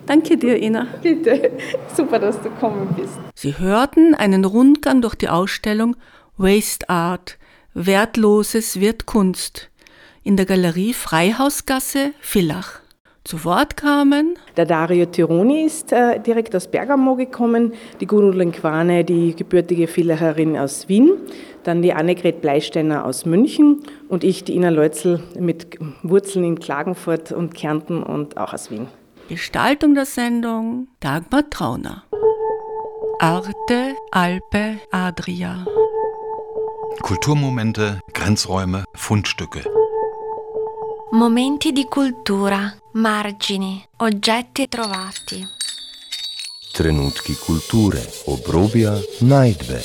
Danke 0.06 0.38
dir, 0.38 0.60
Ina. 0.60 0.86
Bitte. 1.02 1.50
Super, 1.94 2.18
dass 2.18 2.38
du 2.38 2.44
gekommen 2.44 2.94
bist. 2.96 3.12
Sie 3.34 3.58
hörten 3.58 4.14
einen 4.14 4.44
Rundgang 4.44 5.02
durch 5.02 5.14
die 5.14 5.28
Ausstellung 5.28 5.96
Waste 6.38 6.88
Art. 6.88 7.36
Wertloses 7.74 8.80
wird 8.80 9.06
Kunst 9.06 9.70
in 10.24 10.36
der 10.36 10.46
Galerie 10.46 10.94
Freihausgasse 10.94 12.12
Villach. 12.20 12.80
Zu 13.28 13.44
Wort 13.44 13.76
kamen 13.76 14.38
der 14.56 14.64
Dario 14.64 15.04
Tironi 15.04 15.66
ist 15.66 15.92
äh, 15.92 16.18
direkt 16.18 16.56
aus 16.56 16.66
Bergamo 16.66 17.14
gekommen, 17.14 17.74
die 18.00 18.06
Gudrun 18.06 18.52
Quane, 18.52 19.04
die 19.04 19.36
gebürtige 19.36 19.86
Villacherin 19.86 20.56
aus 20.56 20.88
Wien, 20.88 21.10
dann 21.62 21.82
die 21.82 21.92
Annegret 21.92 22.40
Bleisteiner 22.40 23.04
aus 23.04 23.26
München 23.26 23.82
und 24.08 24.24
ich, 24.24 24.44
die 24.44 24.56
Ina 24.56 24.70
Leutzel 24.70 25.22
mit 25.38 25.78
Wurzeln 26.02 26.42
in 26.42 26.58
Klagenfurt 26.58 27.30
und 27.30 27.54
Kärnten 27.54 28.02
und 28.02 28.38
auch 28.38 28.54
aus 28.54 28.70
Wien. 28.70 28.86
Gestaltung 29.28 29.94
der 29.94 30.06
Sendung 30.06 30.88
Dagmar 31.00 31.50
Trauner. 31.50 32.04
Arte, 33.18 33.94
Alpe, 34.10 34.78
Adria. 34.90 35.66
Kulturmomente, 37.02 38.00
Grenzräume, 38.14 38.84
Fundstücke. 38.94 39.64
Momenti 41.10 41.72
di 41.72 41.86
cultura, 41.86 42.70
margini, 42.98 43.80
oggetti 43.98 44.66
trovati. 44.66 45.46
Trenutki 46.72 47.34
kulture, 47.34 48.02
obrobja, 48.26 48.98
najdbe. 49.20 49.82